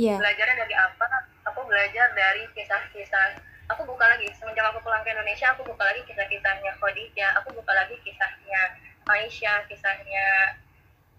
Iya. 0.00 0.16
belajarnya 0.16 0.56
dari 0.64 0.74
apa? 0.76 1.06
Aku 1.52 1.60
belajar 1.66 2.06
dari 2.16 2.46
kisah-kisah. 2.56 3.36
Aku 3.70 3.86
buka 3.86 4.02
lagi 4.02 4.26
semenjak 4.34 4.66
aku 4.66 4.82
pulang 4.82 4.98
ke 5.06 5.14
Indonesia 5.14 5.54
aku 5.54 5.62
buka 5.62 5.86
lagi 5.86 6.02
kisah-kisahnya 6.02 6.74
Khadijah 6.82 7.38
aku 7.38 7.54
buka 7.54 7.70
lagi 7.70 7.94
kisahnya 8.02 8.74
Aisyah 9.06 9.62
kisahnya 9.70 10.26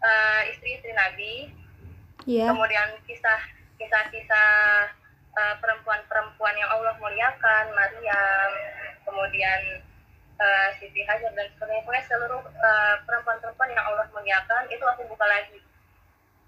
eh, 0.03 0.41
istri-istri 0.51 0.91
Nabi. 0.91 1.55
Iya. 2.27 2.53
kemudian 2.53 3.01
kisah 3.07 3.39
kisah-kisah 3.79 4.51
eh, 5.31 5.55
perempuan-perempuan 5.63 6.55
yang 6.59 6.69
Allah 6.69 6.95
muliakan 6.99 7.65
Maryam. 7.71 8.51
Kemudian 9.07 9.81
eh, 10.41 10.69
Siti 10.81 11.01
Hajar 11.05 11.31
dan 11.37 11.47
sebagainya 11.53 11.85
pokoknya 11.85 12.03
seluruh 12.09 12.41
eh, 12.41 12.95
perempuan-perempuan 13.05 13.69
yang 13.69 13.85
Allah 13.85 14.05
muliakan 14.09 14.63
itu 14.73 14.83
aku 14.83 15.05
buka 15.05 15.25
lagi. 15.29 15.59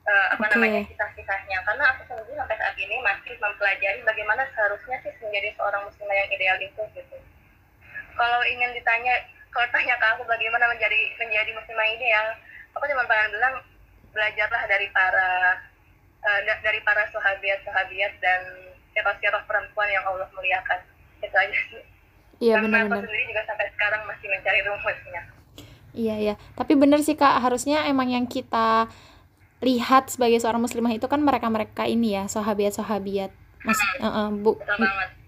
Eh, 0.04 0.28
apa 0.36 0.46
namanya 0.52 0.84
kisah-kisahnya. 0.84 1.64
Karena 1.64 1.84
aku 1.96 2.02
sendiri 2.10 2.36
sampai 2.36 2.58
saat 2.60 2.76
ini 2.76 3.00
masih 3.00 3.40
mempelajari 3.40 4.00
bagaimana 4.04 4.44
seharusnya 4.52 4.98
sih 5.06 5.14
menjadi 5.24 5.56
seorang 5.56 5.88
muslimah 5.88 6.16
yang 6.18 6.30
ideal 6.34 6.58
itu 6.60 6.82
gitu. 6.98 7.18
Kalau 8.14 8.42
ingin 8.46 8.76
ditanya 8.76 9.14
kalau 9.54 9.70
tanya 9.70 9.96
ke 9.96 10.06
aku 10.18 10.26
bagaimana 10.26 10.66
menjadi 10.74 10.98
menjadi 11.22 11.52
muslimah 11.54 11.88
ideal 11.94 12.28
aku 12.74 12.90
cuma 12.90 13.06
pengen 13.06 13.38
bilang 13.38 13.56
belajarlah 14.10 14.66
dari 14.66 14.90
para 14.90 15.62
da- 16.26 16.62
dari 16.66 16.82
para 16.82 17.06
sahabiat 17.14 17.62
sahabiat 17.62 18.14
dan 18.18 18.42
sirah-sirah 18.98 19.46
perempuan 19.46 19.90
yang 19.94 20.02
Allah 20.10 20.26
muliakan. 20.34 20.82
Itu 21.22 21.38
aja 21.38 21.60
sih 21.70 21.93
Iya 22.44 22.60
karena 22.60 22.68
aku 22.68 22.76
benar-benar. 22.92 23.08
sendiri 23.08 23.24
juga 23.32 23.42
sampai 23.48 23.66
sekarang 23.72 24.02
masih 24.04 24.28
mencari 24.28 24.60
rumusnya 24.68 25.22
Iya 25.94 26.16
ya. 26.18 26.36
Tapi 26.58 26.74
bener 26.74 27.00
sih 27.06 27.14
kak, 27.14 27.38
harusnya 27.40 27.86
emang 27.86 28.10
yang 28.10 28.26
kita 28.26 28.90
lihat 29.62 30.10
sebagai 30.10 30.42
seorang 30.42 30.60
muslimah 30.60 30.92
itu 30.92 31.06
kan 31.06 31.22
mereka-mereka 31.22 31.86
ini 31.86 32.18
ya, 32.18 32.26
sahabiat-sahabiat. 32.26 33.32
Mas, 33.64 33.80
eh, 33.80 34.04
eh, 34.04 34.30
bu, 34.34 34.60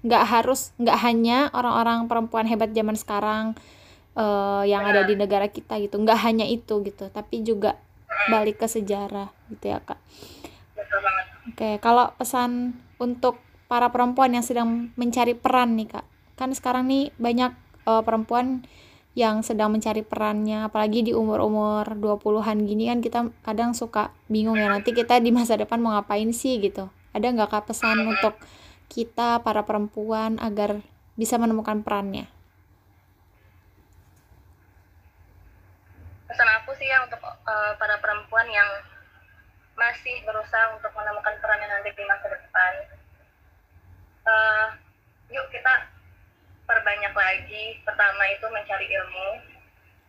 nggak 0.04 0.24
harus, 0.26 0.76
nggak 0.82 0.98
hanya 1.06 1.48
orang-orang 1.56 2.10
perempuan 2.10 2.50
hebat 2.50 2.74
zaman 2.76 2.98
sekarang 2.98 3.54
eh, 4.18 4.64
yang 4.68 4.84
ada 4.84 5.06
di 5.06 5.14
negara 5.16 5.48
kita 5.48 5.78
gitu, 5.80 6.02
nggak 6.02 6.20
hanya 6.26 6.44
itu 6.50 6.82
gitu, 6.84 7.08
tapi 7.14 7.46
juga 7.46 7.78
balik 8.28 8.60
ke 8.60 8.68
sejarah 8.68 9.30
gitu 9.54 9.70
ya 9.70 9.80
kak. 9.86 10.02
Oke, 11.54 11.78
kalau 11.80 12.10
pesan 12.18 12.74
untuk 12.98 13.38
para 13.70 13.94
perempuan 13.94 14.34
yang 14.34 14.44
sedang 14.44 14.92
mencari 14.98 15.38
peran 15.38 15.78
nih 15.78 15.94
kak, 15.94 16.06
kan 16.36 16.52
sekarang 16.52 16.88
nih 16.88 17.12
banyak 17.16 17.52
eh, 17.88 18.04
perempuan 18.04 18.64
yang 19.16 19.40
sedang 19.48 19.72
mencari 19.72 20.04
perannya, 20.04 20.68
apalagi 20.68 21.00
di 21.08 21.16
umur-umur 21.16 21.88
20-an 21.96 22.68
gini 22.68 22.92
kan 22.92 23.00
kita 23.00 23.20
kadang 23.48 23.72
suka 23.72 24.12
bingung 24.28 24.60
ya 24.60 24.68
nanti 24.68 24.92
kita 24.92 25.24
di 25.24 25.32
masa 25.32 25.56
depan 25.56 25.80
mau 25.80 25.96
ngapain 25.96 26.36
sih 26.36 26.60
gitu. 26.60 26.92
Ada 27.16 27.32
nggak 27.32 27.48
kak 27.48 27.72
pesan 27.72 28.04
untuk 28.04 28.36
kita 28.92 29.40
para 29.40 29.64
perempuan 29.64 30.36
agar 30.44 30.84
bisa 31.16 31.40
menemukan 31.40 31.80
perannya? 31.80 32.28
pesan 36.36 36.52
aku 36.60 36.76
sih 36.76 36.84
ya 36.84 37.00
untuk 37.08 37.24
eh, 37.24 37.74
para 37.80 37.96
perempuan 38.04 38.44
yang 38.52 38.68
masih 39.80 40.20
berusaha 40.28 40.76
untuk 40.76 40.92
menemukan 40.92 41.32
perannya 41.40 41.72
nanti 41.72 41.96
di 41.96 42.04
masa 42.04 42.28
depan 42.28 42.74
perbanyak 44.26 44.85
lagi. 47.16 47.80
Pertama 47.82 48.24
itu 48.30 48.46
mencari 48.52 48.88
ilmu. 48.92 49.30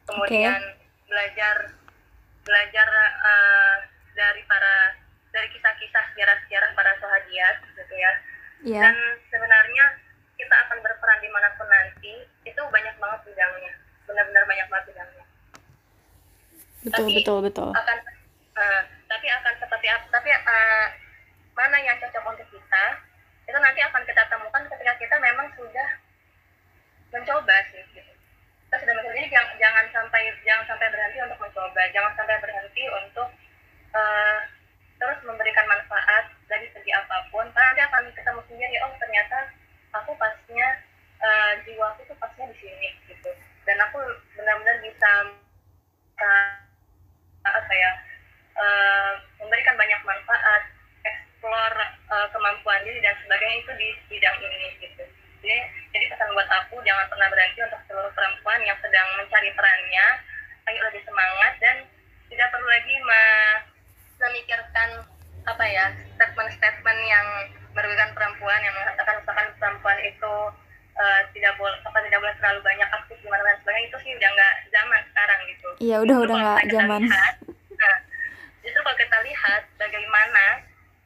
Kemudian 0.07 0.61
belajar 1.07 1.57
belajar 2.43 2.89
eh, 3.27 3.77
dari 4.15 4.43
para 4.47 4.95
dari 5.35 5.49
kisah-kisah 5.51 6.05
sejarah-sejarah 6.15 6.71
para 6.75 6.93
sahabiat 6.99 7.57
gitu 7.75 7.95
ya. 7.95 8.13
Iya, 8.67 8.81
dan 8.89 8.95
sebenarnya 9.29 9.85
kita 10.37 10.57
akan 10.69 10.79
berperan 10.81 11.21
di 11.21 11.29
mana 11.31 11.49
pun 11.59 11.69
nanti 11.69 12.15
itu 12.45 12.61
banyak 12.71 12.95
banget 12.97 13.21
bidangnya. 13.29 13.73
Benar-benar 14.09 14.45
banyak 14.47 14.67
banget 14.71 14.85
bidangnya. 14.95 15.27
Betul 16.87 17.07
tapi- 17.11 17.17
betul 17.19 17.39
betul. 17.43 17.71
akan 17.75 17.99
eh, 18.57 18.83
tapi 19.07 19.27
akan 19.29 19.55
seperti 19.59 19.87
apa 19.91 20.07
tapi 20.09 20.29
eh, 20.31 20.87
mana 21.53 21.77
yang 21.83 21.97
cocok 21.99 22.25
untuk 22.31 22.49
kita 22.53 22.85
itu 23.47 23.59
nanti 23.59 23.81
akan 23.83 24.03
kita 24.07 24.23
temukan 24.31 24.63
ketika 24.71 24.93
kita 24.99 25.17
memang 25.19 25.47
sudah 25.55 25.89
mencoba 27.15 27.57
sih 27.71 27.83
gitu. 27.95 28.13
kita 28.67 28.77
sudah 28.83 28.95
mencoba. 28.99 29.15
Jadi 29.15 29.29
jangan, 29.31 29.55
jangan 29.63 29.85
sampai 29.95 30.23
jangan 30.43 30.65
sampai 30.67 30.87
berhenti 30.91 31.19
untuk 31.23 31.39
mencoba. 31.39 31.83
Jangan 31.95 32.13
sampai 32.19 32.37
berhenti 32.43 32.85
untuk 32.91 33.29
eh, 33.95 34.39
terus 34.97 35.19
memberikan 35.29 35.67
manfaat 35.71 36.25
dari 36.51 36.67
segi 36.75 36.91
apa 36.91 37.31
pun. 37.31 37.47
Karena 37.55 37.67
nanti 37.73 37.83
akan 37.87 38.03
ketemu 38.11 38.41
sendiri 38.51 38.77
oh 38.83 38.93
ternyata 38.99 39.39
aku 39.95 40.13
pasnya 40.19 40.69
eh, 41.23 41.53
jiwaku 41.63 42.01
tuh 42.11 42.19
pasnya 42.19 42.51
di 42.51 42.57
sini 42.59 42.89
gitu. 43.07 43.31
Dan 43.67 43.79
aku 43.87 44.03
benar-benar 44.35 44.77
bisa 44.83 45.11
eh, 46.19 46.53
apa 47.47 47.73
ya 47.73 47.93
eh, 48.59 49.13
memberikan 49.39 49.79
banyak 49.79 50.01
manfaat 50.03 50.63
explore 51.07 51.79
eh, 51.87 52.27
kemampuan 52.35 52.83
diri 52.83 52.99
dan 52.99 53.15
sebagainya 53.23 53.63
itu 53.63 53.73
di 53.79 53.89
bidang 54.11 54.37
ini 54.43 54.69
gitu 54.83 55.07
jadi 55.47 55.63
jadi 55.95 56.05
pesan 56.11 56.35
buat 56.35 56.49
aku 56.51 56.83
jangan 56.83 57.07
pernah 57.07 57.31
berhenti 57.31 57.63
untuk 57.63 57.81
seluruh 57.87 58.11
perempuan 58.13 58.61
yang 58.67 58.75
sedang 58.83 59.07
mencari 59.15 59.51
perannya. 59.55 60.07
Ayo 60.67 60.83
lebih 60.91 61.03
semangat 61.07 61.55
dan 61.63 61.77
tidak 62.27 62.51
perlu 62.51 62.67
lagi 62.67 62.95
me- 63.07 63.63
memikirkan 64.19 64.89
apa 65.47 65.65
ya 65.71 65.95
statement-statement 66.19 67.01
yang 67.07 67.27
merugikan 67.71 68.11
perempuan 68.19 68.59
yang 68.67 68.75
mengatakan 68.75 69.23
misalkan 69.23 69.49
perempuan 69.63 69.99
itu 70.03 70.35
eh, 70.99 71.21
tidak 71.39 71.55
boleh 71.55 71.79
apa 71.87 71.99
tidak 72.03 72.19
boleh 72.19 72.35
terlalu 72.43 72.61
banyak 72.67 72.89
aktif 72.91 73.17
di 73.23 73.29
mana 73.31 73.43
dan 73.47 73.57
sebagainya 73.63 73.87
itu 73.87 73.99
sih 74.03 74.13
udah 74.19 74.31
nggak 74.35 74.55
zaman 74.75 75.01
sekarang 75.15 75.41
gitu. 75.47 75.69
Iya 75.79 75.97
udah 76.03 76.17
udah 76.27 76.37
nggak 76.43 76.63
zaman. 76.75 77.01
lihat, 77.07 77.35
nah, 77.79 77.97
justru 78.67 78.81
kalau 78.83 78.99
kita 78.99 79.19
lihat 79.23 79.63
bagaimana 79.79 80.45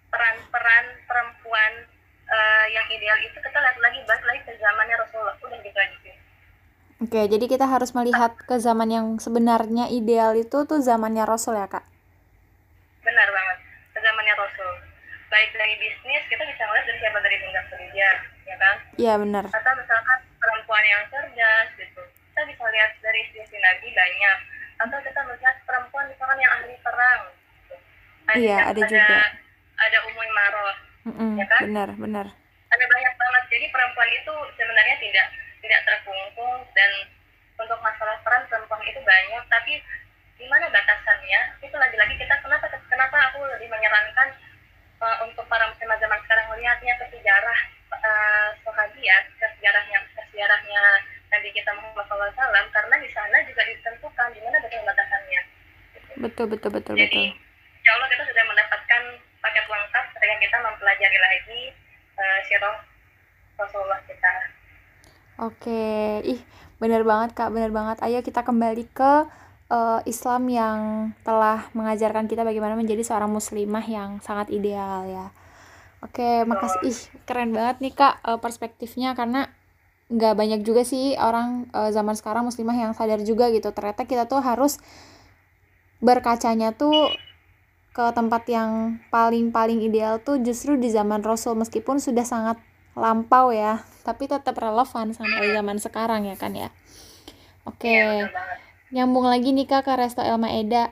peran-peran 0.08 0.84
perempuan 1.04 1.72
eh, 2.30 2.66
yang 2.72 2.86
ideal 2.88 3.18
itu 3.20 3.36
kita 3.36 3.58
lihat 3.58 3.76
lagi 3.82 3.98
balik 4.06 4.24
lagi 4.24 4.40
ke 4.46 4.52
zamannya 4.56 4.96
Rasulullah 4.96 5.36
udah 5.42 5.58
gitu 5.60 5.78
aja 5.78 5.96
sih 6.06 6.16
Oke, 7.00 7.24
jadi 7.26 7.44
kita 7.46 7.64
harus 7.64 7.90
melihat 7.90 8.36
ke 8.38 8.56
zaman 8.56 8.88
yang 8.88 9.06
sebenarnya 9.16 9.88
ideal 9.88 10.36
itu 10.36 10.52
tuh 10.62 10.78
zamannya 10.78 11.24
Rasul 11.24 11.56
ya 11.56 11.64
kak. 11.66 11.84
benar 13.00 13.24
banget 13.26 13.58
ke 13.90 13.98
zamannya 13.98 14.34
Rasul 14.34 14.72
baik 15.26 15.50
dari 15.52 15.74
bisnis 15.74 16.22
kita 16.28 16.44
bisa 16.44 16.62
ngeliat 16.62 16.84
dari 16.84 16.98
siapa 17.00 17.18
dari 17.18 17.36
Bunda 17.38 17.60
Khadijah 17.64 18.16
ya 18.44 18.56
kan 18.56 18.76
Iya 18.94 19.14
benar. 19.16 19.44
atau 19.48 19.72
misalkan 19.74 20.18
perempuan 20.36 20.84
yang 20.84 21.02
cerdas 21.08 21.68
gitu 21.74 22.02
kita 22.04 22.40
bisa 22.44 22.64
lihat 22.68 22.90
dari 23.00 23.20
istri 23.26 23.56
Nabi 23.58 23.88
banyak 23.90 24.38
atau 24.78 24.98
kita 25.00 25.20
melihat 25.24 25.56
perempuan 25.64 26.04
misalkan 26.06 26.38
yang 26.38 26.52
ahli 26.52 26.76
perang 26.78 27.20
gitu. 27.58 27.74
Iya, 28.36 28.56
ada 28.68 28.80
juga. 28.84 29.18
ada 29.80 29.98
Ummu 30.04 30.22
Maroh 30.30 30.74
Mm-mm, 31.02 31.32
Ya 31.34 31.46
kan? 31.48 31.60
Benar 31.64 31.88
benar. 31.96 32.26
ada 32.68 32.84
banyak 32.86 33.14
banget 33.16 33.42
jadi 33.48 33.66
perempuan 33.70 34.10
itu 34.12 34.34
sebenarnya 34.54 34.96
tidak 35.00 35.26
tidak 35.60 35.80
terkungkung 35.86 36.64
dan 36.72 36.90
untuk 37.60 37.78
masalah 37.84 38.16
peran 38.24 38.44
perempuan 38.48 38.80
itu 38.88 39.00
banyak 39.04 39.44
tapi 39.52 39.72
di 40.40 40.46
mana 40.48 40.72
batasannya? 40.72 41.40
Itu 41.60 41.76
lagi-lagi 41.76 42.16
kita 42.16 42.34
kenapa 42.40 42.66
kenapa 42.88 43.16
aku 43.30 43.44
lebih 43.44 43.68
menyarankan 43.68 44.28
uh, 45.04 45.16
untuk 45.28 45.44
para 45.48 45.68
muslimah 45.68 46.00
zaman 46.00 46.20
sekarang 46.24 46.46
melihatnya 46.48 46.96
ke 46.96 47.04
sejarah 47.12 47.58
uh, 47.92 48.48
sahabiat 48.64 49.24
ke 49.36 49.46
sejarahnya 49.58 49.98
ke 50.16 50.20
sejarahnya 50.32 50.82
Nabi 51.30 51.48
kita 51.52 51.70
Muhammad 51.76 52.04
SAW 52.08 52.66
karena 52.72 52.96
di 52.98 53.08
sana 53.12 53.36
juga 53.44 53.62
ditentukan 53.68 54.28
di 54.32 54.40
mana 54.40 54.56
betul 54.64 54.82
batasannya. 54.82 55.40
Betul 56.20 56.46
betul 56.52 56.70
betul 56.74 56.94
jadi 56.96 57.06
betul. 57.06 57.78
insya 57.80 57.90
Allah 57.96 58.08
kita 58.12 58.24
sudah 58.28 58.44
mendapatkan 58.48 59.02
paket 59.40 59.64
lengkap 59.68 60.04
ketika 60.16 60.36
kita 60.40 60.56
mempelajari 60.60 61.18
lagi 61.20 61.60
uh, 62.16 62.38
sirah 62.48 62.76
Rasulullah 63.60 64.00
kita 64.08 64.32
Oke, 65.40 66.20
ih 66.20 66.40
benar 66.76 67.00
banget 67.00 67.32
kak, 67.32 67.48
benar 67.48 67.72
banget. 67.72 67.96
Ayo 68.04 68.20
kita 68.20 68.44
kembali 68.44 68.84
ke 68.92 69.24
eh, 69.72 70.00
Islam 70.04 70.42
yang 70.52 70.78
telah 71.24 71.64
mengajarkan 71.72 72.28
kita 72.28 72.44
bagaimana 72.44 72.76
menjadi 72.76 73.00
seorang 73.00 73.32
muslimah 73.32 73.84
yang 73.88 74.10
sangat 74.20 74.52
ideal 74.52 75.08
ya. 75.08 75.26
Oke, 76.04 76.44
makasih. 76.44 76.80
Ih 76.92 77.00
keren 77.24 77.56
banget 77.56 77.80
nih 77.80 77.92
kak 77.96 78.20
eh, 78.20 78.38
perspektifnya 78.44 79.16
karena 79.16 79.48
nggak 80.12 80.34
banyak 80.36 80.60
juga 80.68 80.84
sih 80.84 81.16
orang 81.16 81.72
eh, 81.72 81.90
zaman 81.96 82.12
sekarang 82.20 82.44
muslimah 82.44 82.76
yang 82.76 82.92
sadar 82.92 83.24
juga 83.24 83.48
gitu. 83.48 83.72
Ternyata 83.72 84.04
kita 84.04 84.28
tuh 84.28 84.44
harus 84.44 84.76
berkacanya 86.04 86.76
tuh 86.76 87.08
ke 87.96 88.04
tempat 88.14 88.44
yang 88.46 89.00
paling-paling 89.10 89.80
ideal 89.82 90.20
tuh 90.20 90.36
justru 90.40 90.76
di 90.76 90.92
zaman 90.92 91.24
Rasul 91.24 91.58
meskipun 91.58 91.98
sudah 91.98 92.22
sangat 92.22 92.56
lampau 92.94 93.50
ya 93.50 93.82
tapi 94.02 94.26
tetap 94.26 94.56
relevan 94.56 95.12
sampai 95.12 95.52
zaman 95.52 95.76
sekarang 95.78 96.26
ya 96.26 96.36
kan 96.36 96.52
ya 96.56 96.68
oke 97.68 97.84
Iya, 97.84 98.06
betul 98.06 98.28
banget. 98.32 98.58
nyambung 98.90 99.26
lagi 99.28 99.54
nih 99.54 99.66
kak 99.70 99.86
ke 99.86 99.92
Resto 99.94 100.22
El 100.24 100.38
Maeda 100.40 100.90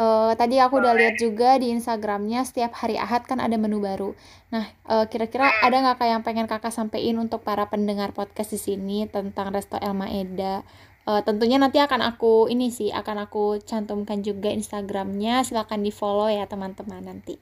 uh, 0.00 0.32
tadi 0.34 0.56
aku 0.56 0.80
udah 0.80 0.96
lihat 0.96 1.20
juga 1.20 1.60
di 1.60 1.68
Instagramnya 1.74 2.40
setiap 2.48 2.72
hari 2.80 2.96
Ahad 2.96 3.28
kan 3.28 3.38
ada 3.38 3.56
menu 3.60 3.84
baru. 3.84 4.16
Nah, 4.48 4.64
uh, 4.88 5.04
kira-kira 5.12 5.52
ada 5.60 5.76
nggak 5.76 5.96
kak 6.00 6.08
yang 6.08 6.22
pengen 6.24 6.46
kakak 6.48 6.72
sampein 6.72 7.20
untuk 7.20 7.44
para 7.44 7.68
pendengar 7.68 8.16
podcast 8.16 8.56
di 8.56 8.60
sini 8.60 9.04
tentang 9.04 9.52
Resto 9.52 9.76
El 9.76 9.92
Maeda? 9.92 10.64
Uh, 11.08 11.20
tentunya 11.24 11.56
nanti 11.60 11.80
akan 11.80 12.00
aku 12.04 12.48
ini 12.52 12.68
sih 12.72 12.92
akan 12.92 13.28
aku 13.28 13.60
cantumkan 13.64 14.24
juga 14.24 14.48
Instagramnya. 14.52 15.44
Silahkan 15.44 15.80
di 15.80 15.92
follow 15.92 16.28
ya 16.32 16.48
teman-teman 16.48 17.04
nanti. 17.04 17.36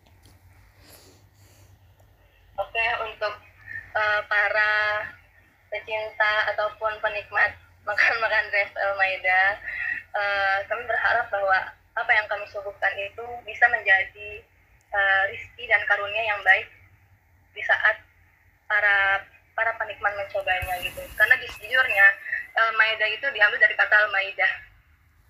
Oke 2.58 2.84
untuk 3.06 3.32
uh, 3.99 4.20
para 4.30 4.70
pecinta 5.74 6.55
ataupun 6.55 6.94
penikmat 7.03 7.59
makan-makan 7.82 8.46
Resto 8.55 8.78
El 8.78 8.94
Maeda, 8.94 9.42
uh, 10.14 10.57
kami 10.70 10.86
berharap 10.86 11.26
bahwa 11.34 11.59
apa 11.99 12.11
yang 12.14 12.26
kami 12.30 12.46
suguhkan 12.46 12.94
itu 12.94 13.26
bisa 13.42 13.66
menjadi 13.66 14.46
uh, 14.94 15.22
rizki 15.34 15.66
dan 15.66 15.82
karunia 15.90 16.22
yang 16.22 16.38
baik 16.46 16.70
di 17.59 17.62
saat 17.66 17.99
para 18.70 19.26
para 19.59 19.74
penikmat 19.74 20.14
mencobanya 20.14 20.78
gitu. 20.86 21.03
Karena 21.18 21.34
sejujurnya 21.42 22.07
al 22.59 22.74
maida 22.74 23.07
itu 23.07 23.26
diambil 23.30 23.59
dari 23.62 23.74
kata 23.78 23.94
al 23.94 24.11
maidah 24.11 24.53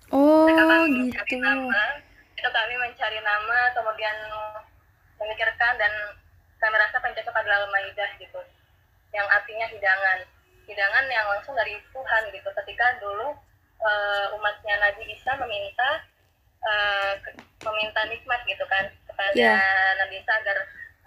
oh 0.09 0.49
kami 0.49 1.13
gitu. 1.13 1.37
nama, 1.37 2.01
itu 2.33 2.49
kami 2.49 2.73
mencari 2.81 3.19
nama 3.21 3.59
kemudian 3.77 4.17
memikirkan 5.21 5.73
dan 5.77 5.93
kami 6.57 6.75
rasa 6.75 6.97
pencocok 6.97 7.35
adalah 7.37 7.65
al 7.65 7.69
maidah 7.69 8.09
gitu 8.17 8.41
yang 9.13 9.27
artinya 9.29 9.67
hidangan. 9.69 10.19
Hidangan 10.69 11.05
yang 11.09 11.25
langsung 11.25 11.57
dari 11.57 11.77
Tuhan 11.89 12.23
gitu. 12.29 12.49
Ketika 12.53 12.85
dulu 13.01 13.33
uh, 13.81 14.25
umatnya 14.37 14.75
Nabi 14.79 15.09
Isa 15.09 15.33
meminta 15.39 15.89
uh, 16.63 17.13
meminta 17.65 18.01
nikmat 18.07 18.41
gitu 18.45 18.63
kan 18.69 18.85
kepada 19.09 19.35
yeah. 19.35 19.95
Nabi 19.99 20.21
Isa 20.21 20.31
agar 20.39 20.57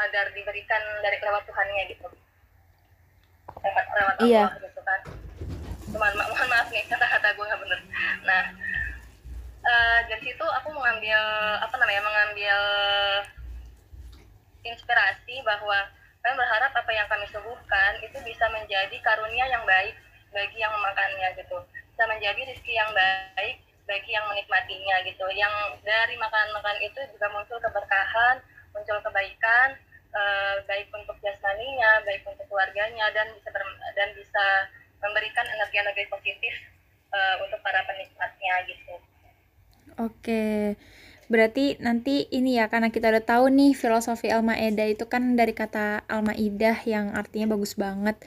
agar 0.03 0.25
diberikan 0.35 0.83
dari 1.05 1.19
lewat 1.23 1.47
Tuhannya 1.47 1.83
gitu. 1.95 2.09
Lewat 3.63 3.87
lewat 3.95 4.17
yeah. 4.27 4.49
Allah 4.51 4.61
gitu 4.67 4.81
kan. 4.83 5.01
Mohon, 5.93 6.15
mohon 6.25 6.49
maaf 6.49 6.69
nih 6.73 6.85
kata-kata 6.89 7.37
gue 7.37 7.45
nggak 7.45 7.61
bener. 7.63 7.81
Nah 8.25 8.43
uh, 9.63 9.99
dari 10.11 10.23
situ 10.25 10.45
aku 10.45 10.69
mengambil 10.75 11.21
apa 11.61 11.75
namanya 11.79 12.03
mengambil 12.03 12.59
inspirasi 14.63 15.43
bahwa 15.43 15.91
kami 16.23 16.35
berharap 16.39 16.71
apa 16.71 16.91
yang 16.95 17.07
kami 17.11 17.27
suguhkan 17.35 17.99
itu 17.99 18.19
bisa 18.23 18.47
menjadi 18.55 18.97
karunia 19.03 19.47
yang 19.51 19.67
baik 19.67 19.95
bagi 20.31 20.59
yang 20.63 20.71
memakannya 20.71 21.29
gitu. 21.35 21.59
Bisa 21.93 22.07
menjadi 22.07 22.41
rezeki 22.47 22.73
yang 22.79 22.91
baik 22.95 23.57
bagi 23.91 24.11
yang 24.15 24.25
menikmatinya 24.31 24.97
gitu. 25.03 25.27
Yang 25.35 25.55
dari 25.83 26.15
makan-makan 26.17 26.79
itu 26.81 27.01
juga 27.11 27.27
muncul 27.35 27.59
keberkahan 27.59 28.39
muncul 28.73 28.99
kebaikan 29.05 29.77
uh, 30.17 30.57
baik 30.65 30.89
untuk 30.97 31.17
jasmaninya 31.21 32.01
baik 32.09 32.25
untuk 32.25 32.49
keluarganya 32.49 33.05
dan 33.13 33.29
bisa 33.37 33.49
ber, 33.53 33.63
dan 33.93 34.09
bisa 34.17 34.47
memberikan 35.05 35.45
energi-energi 35.45 36.09
positif 36.09 36.55
uh, 37.13 37.37
untuk 37.45 37.61
para 37.61 37.85
penikmatnya 37.85 38.55
gitu. 38.71 38.95
Oke 40.01 40.79
Berarti 41.33 41.81
nanti 41.81 42.29
ini 42.29 42.61
ya 42.61 42.69
karena 42.69 42.93
kita 42.93 43.09
udah 43.09 43.25
tahu 43.25 43.49
nih 43.49 43.73
filosofi 43.73 44.29
Al-Maidah 44.29 44.93
itu 44.93 45.09
kan 45.09 45.33
dari 45.33 45.57
kata 45.57 46.05
Al-Maidah 46.05 46.85
yang 46.85 47.17
artinya 47.17 47.57
bagus 47.57 47.73
banget. 47.81 48.21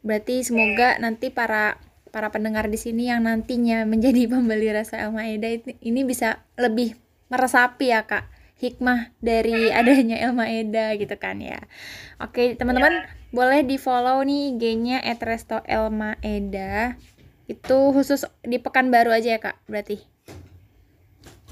Berarti 0.00 0.40
semoga 0.40 0.96
nanti 0.96 1.28
para 1.28 1.76
para 2.12 2.28
pendengar 2.28 2.68
di 2.68 2.76
sini 2.76 3.08
yang 3.08 3.24
nantinya 3.24 3.84
menjadi 3.92 4.28
pembeli 4.28 4.68
rasa 4.70 5.00
El 5.00 5.16
Maeda 5.16 5.48
ini 5.80 6.00
bisa 6.04 6.44
lebih 6.60 6.94
meresapi 7.32 7.88
ya 7.88 8.04
kak 8.04 8.28
hikmah 8.60 9.10
dari 9.18 9.72
adanya 9.72 10.20
El 10.20 10.36
Maeda 10.36 10.94
gitu 10.94 11.16
kan 11.16 11.40
ya. 11.40 11.58
Oke 12.20 12.54
teman-teman 12.54 13.02
ya. 13.02 13.08
boleh 13.32 13.60
di 13.64 13.80
follow 13.80 14.22
nih 14.22 14.54
IG-nya 14.54 15.02
@resto 15.18 15.64
El 15.64 15.88
Maeda 15.90 16.94
itu 17.50 17.78
khusus 17.90 18.28
di 18.44 18.60
Pekanbaru 18.62 19.10
aja 19.10 19.34
ya 19.34 19.40
kak 19.40 19.58
berarti. 19.66 20.11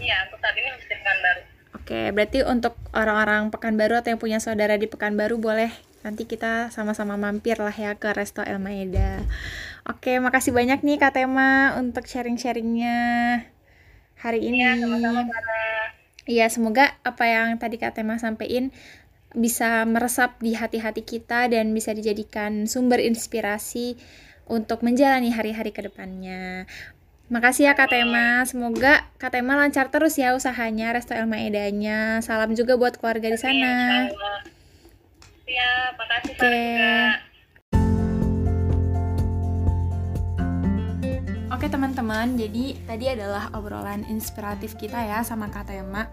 Iya 0.00 0.16
untuk 0.26 0.38
saat 0.40 0.56
ini 0.56 0.68
di 0.74 0.96
Pekanbaru. 0.96 1.40
Oke 1.76 2.00
berarti 2.16 2.38
untuk 2.42 2.74
orang-orang 2.96 3.52
Pekanbaru 3.52 3.94
atau 4.00 4.10
yang 4.10 4.20
punya 4.20 4.38
saudara 4.40 4.74
di 4.80 4.88
Pekanbaru 4.88 5.36
boleh 5.36 5.70
nanti 6.00 6.24
kita 6.24 6.72
sama-sama 6.72 7.20
mampir 7.20 7.60
lah 7.60 7.72
ya 7.72 7.92
ke 7.96 8.08
Resto 8.16 8.40
El 8.40 8.56
Maeda. 8.56 9.20
Oke, 9.84 10.16
makasih 10.16 10.52
banyak 10.52 10.80
nih 10.80 10.96
Kak 10.96 11.16
Tema 11.16 11.76
untuk 11.76 12.08
sharing-sharingnya 12.08 12.98
hari 14.16 14.40
ini. 14.44 14.64
Iya, 14.64 14.80
sama-sama 14.80 15.20
Iya, 16.28 16.46
semoga 16.52 16.94
apa 17.04 17.24
yang 17.26 17.56
tadi 17.56 17.76
Kak 17.80 17.96
Tema 17.96 18.20
sampaikan 18.20 18.72
bisa 19.34 19.86
meresap 19.86 20.40
di 20.42 20.56
hati-hati 20.56 21.02
kita 21.02 21.48
dan 21.48 21.70
bisa 21.72 21.94
dijadikan 21.94 22.66
sumber 22.66 22.98
inspirasi 23.02 23.96
untuk 24.50 24.82
menjalani 24.82 25.32
hari-hari 25.32 25.70
ke 25.70 25.86
depannya. 25.86 26.66
Makasih 27.30 27.70
ya 27.70 27.78
Kak 27.78 27.94
Tema, 27.94 28.42
semoga 28.42 29.06
Kak 29.14 29.30
Tema 29.30 29.54
lancar 29.54 29.86
terus 29.86 30.18
ya 30.18 30.34
usahanya 30.34 30.90
Resto 30.90 31.14
El 31.14 31.30
Maedanya. 31.30 32.18
Salam 32.26 32.58
juga 32.58 32.74
buat 32.74 32.98
keluarga 32.98 33.30
di 33.30 33.38
sana. 33.38 34.10
Ya, 35.46 35.94
makasih 35.94 36.34
okay. 36.34 36.42
juga. 36.42 36.98
Oke 41.54 41.70
teman-teman, 41.70 42.34
jadi 42.34 42.74
tadi 42.90 43.06
adalah 43.14 43.54
obrolan 43.54 44.02
inspiratif 44.10 44.74
kita 44.74 44.98
ya 44.98 45.22
sama 45.22 45.46
Kak 45.54 45.70
Tema. 45.70 46.10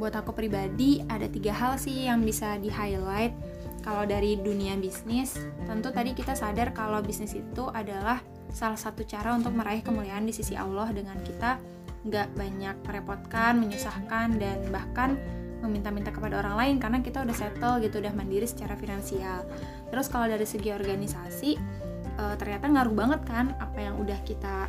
Buat 0.00 0.16
aku 0.16 0.32
pribadi 0.32 1.04
ada 1.12 1.28
tiga 1.28 1.52
hal 1.52 1.76
sih 1.76 2.08
yang 2.08 2.24
bisa 2.24 2.56
di 2.56 2.72
highlight 2.72 3.36
kalau 3.84 4.08
dari 4.08 4.40
dunia 4.40 4.80
bisnis. 4.80 5.36
Tentu 5.68 5.92
tadi 5.92 6.16
kita 6.16 6.32
sadar 6.32 6.72
kalau 6.72 7.04
bisnis 7.04 7.36
itu 7.36 7.68
adalah 7.68 8.24
salah 8.54 8.78
satu 8.78 9.02
cara 9.02 9.34
untuk 9.34 9.50
meraih 9.50 9.82
kemuliaan 9.82 10.22
di 10.24 10.30
sisi 10.30 10.54
Allah 10.54 10.86
dengan 10.94 11.18
kita 11.26 11.58
nggak 12.06 12.38
banyak 12.38 12.76
merepotkan, 12.86 13.58
menyusahkan, 13.58 14.38
dan 14.38 14.62
bahkan 14.70 15.18
meminta-minta 15.64 16.12
kepada 16.12 16.44
orang 16.44 16.54
lain 16.60 16.74
karena 16.76 17.00
kita 17.00 17.24
udah 17.24 17.32
settle 17.32 17.80
gitu 17.80 17.98
udah 17.98 18.12
mandiri 18.12 18.44
secara 18.44 18.76
finansial. 18.76 19.42
Terus 19.88 20.06
kalau 20.12 20.28
dari 20.28 20.44
segi 20.44 20.70
organisasi 20.70 21.50
e, 22.20 22.24
ternyata 22.36 22.68
ngaruh 22.68 22.94
banget 22.94 23.20
kan 23.24 23.56
apa 23.56 23.80
yang 23.80 23.96
udah 23.96 24.20
kita 24.28 24.68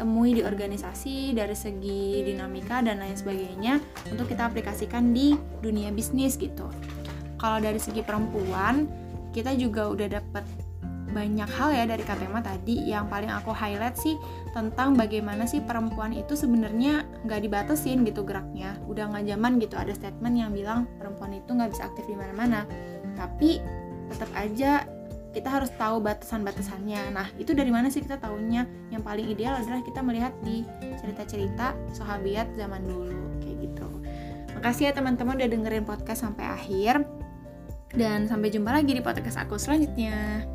temui 0.00 0.36
di 0.36 0.42
organisasi 0.44 1.36
dari 1.36 1.56
segi 1.56 2.24
dinamika 2.24 2.80
dan 2.80 3.00
lain 3.00 3.16
sebagainya 3.16 3.80
untuk 4.08 4.28
kita 4.28 4.48
aplikasikan 4.48 5.12
di 5.12 5.36
dunia 5.60 5.92
bisnis 5.92 6.40
gitu. 6.40 6.68
Kalau 7.36 7.60
dari 7.60 7.76
segi 7.76 8.00
perempuan 8.00 8.88
kita 9.36 9.52
juga 9.52 9.92
udah 9.92 10.08
dapet 10.08 10.65
banyak 11.16 11.48
hal 11.48 11.72
ya 11.72 11.88
dari 11.88 12.04
Katema 12.04 12.44
tadi 12.44 12.92
yang 12.92 13.08
paling 13.08 13.32
aku 13.32 13.56
highlight 13.56 13.96
sih 13.96 14.20
tentang 14.52 14.92
bagaimana 14.92 15.48
sih 15.48 15.64
perempuan 15.64 16.12
itu 16.12 16.36
sebenarnya 16.36 17.08
nggak 17.24 17.40
dibatasin 17.48 18.04
gitu 18.04 18.20
geraknya 18.28 18.76
udah 18.84 19.08
nggak 19.08 19.24
zaman 19.32 19.56
gitu 19.56 19.80
ada 19.80 19.96
statement 19.96 20.36
yang 20.36 20.52
bilang 20.52 20.84
perempuan 21.00 21.32
itu 21.32 21.48
nggak 21.56 21.72
bisa 21.72 21.88
aktif 21.88 22.04
di 22.04 22.16
mana-mana 22.20 22.68
tapi 23.16 23.64
tetap 24.12 24.28
aja 24.36 24.84
kita 25.36 25.52
harus 25.52 25.68
tahu 25.76 26.00
batasan-batasannya. 26.00 27.12
Nah, 27.12 27.28
itu 27.36 27.52
dari 27.52 27.68
mana 27.68 27.92
sih 27.92 28.00
kita 28.00 28.16
tahunya? 28.16 28.88
Yang 28.88 29.02
paling 29.04 29.26
ideal 29.28 29.52
adalah 29.60 29.84
kita 29.84 30.00
melihat 30.00 30.32
di 30.40 30.64
cerita-cerita 30.96 31.76
sahabiat 31.92 32.56
zaman 32.56 32.80
dulu, 32.88 33.44
kayak 33.44 33.68
gitu. 33.68 33.84
Makasih 34.56 34.88
ya 34.88 34.92
teman-teman 34.96 35.36
udah 35.36 35.50
dengerin 35.52 35.84
podcast 35.84 36.24
sampai 36.24 36.48
akhir. 36.48 37.04
Dan 37.92 38.24
sampai 38.24 38.48
jumpa 38.48 38.72
lagi 38.72 38.96
di 38.96 39.04
podcast 39.04 39.36
aku 39.36 39.60
selanjutnya. 39.60 40.48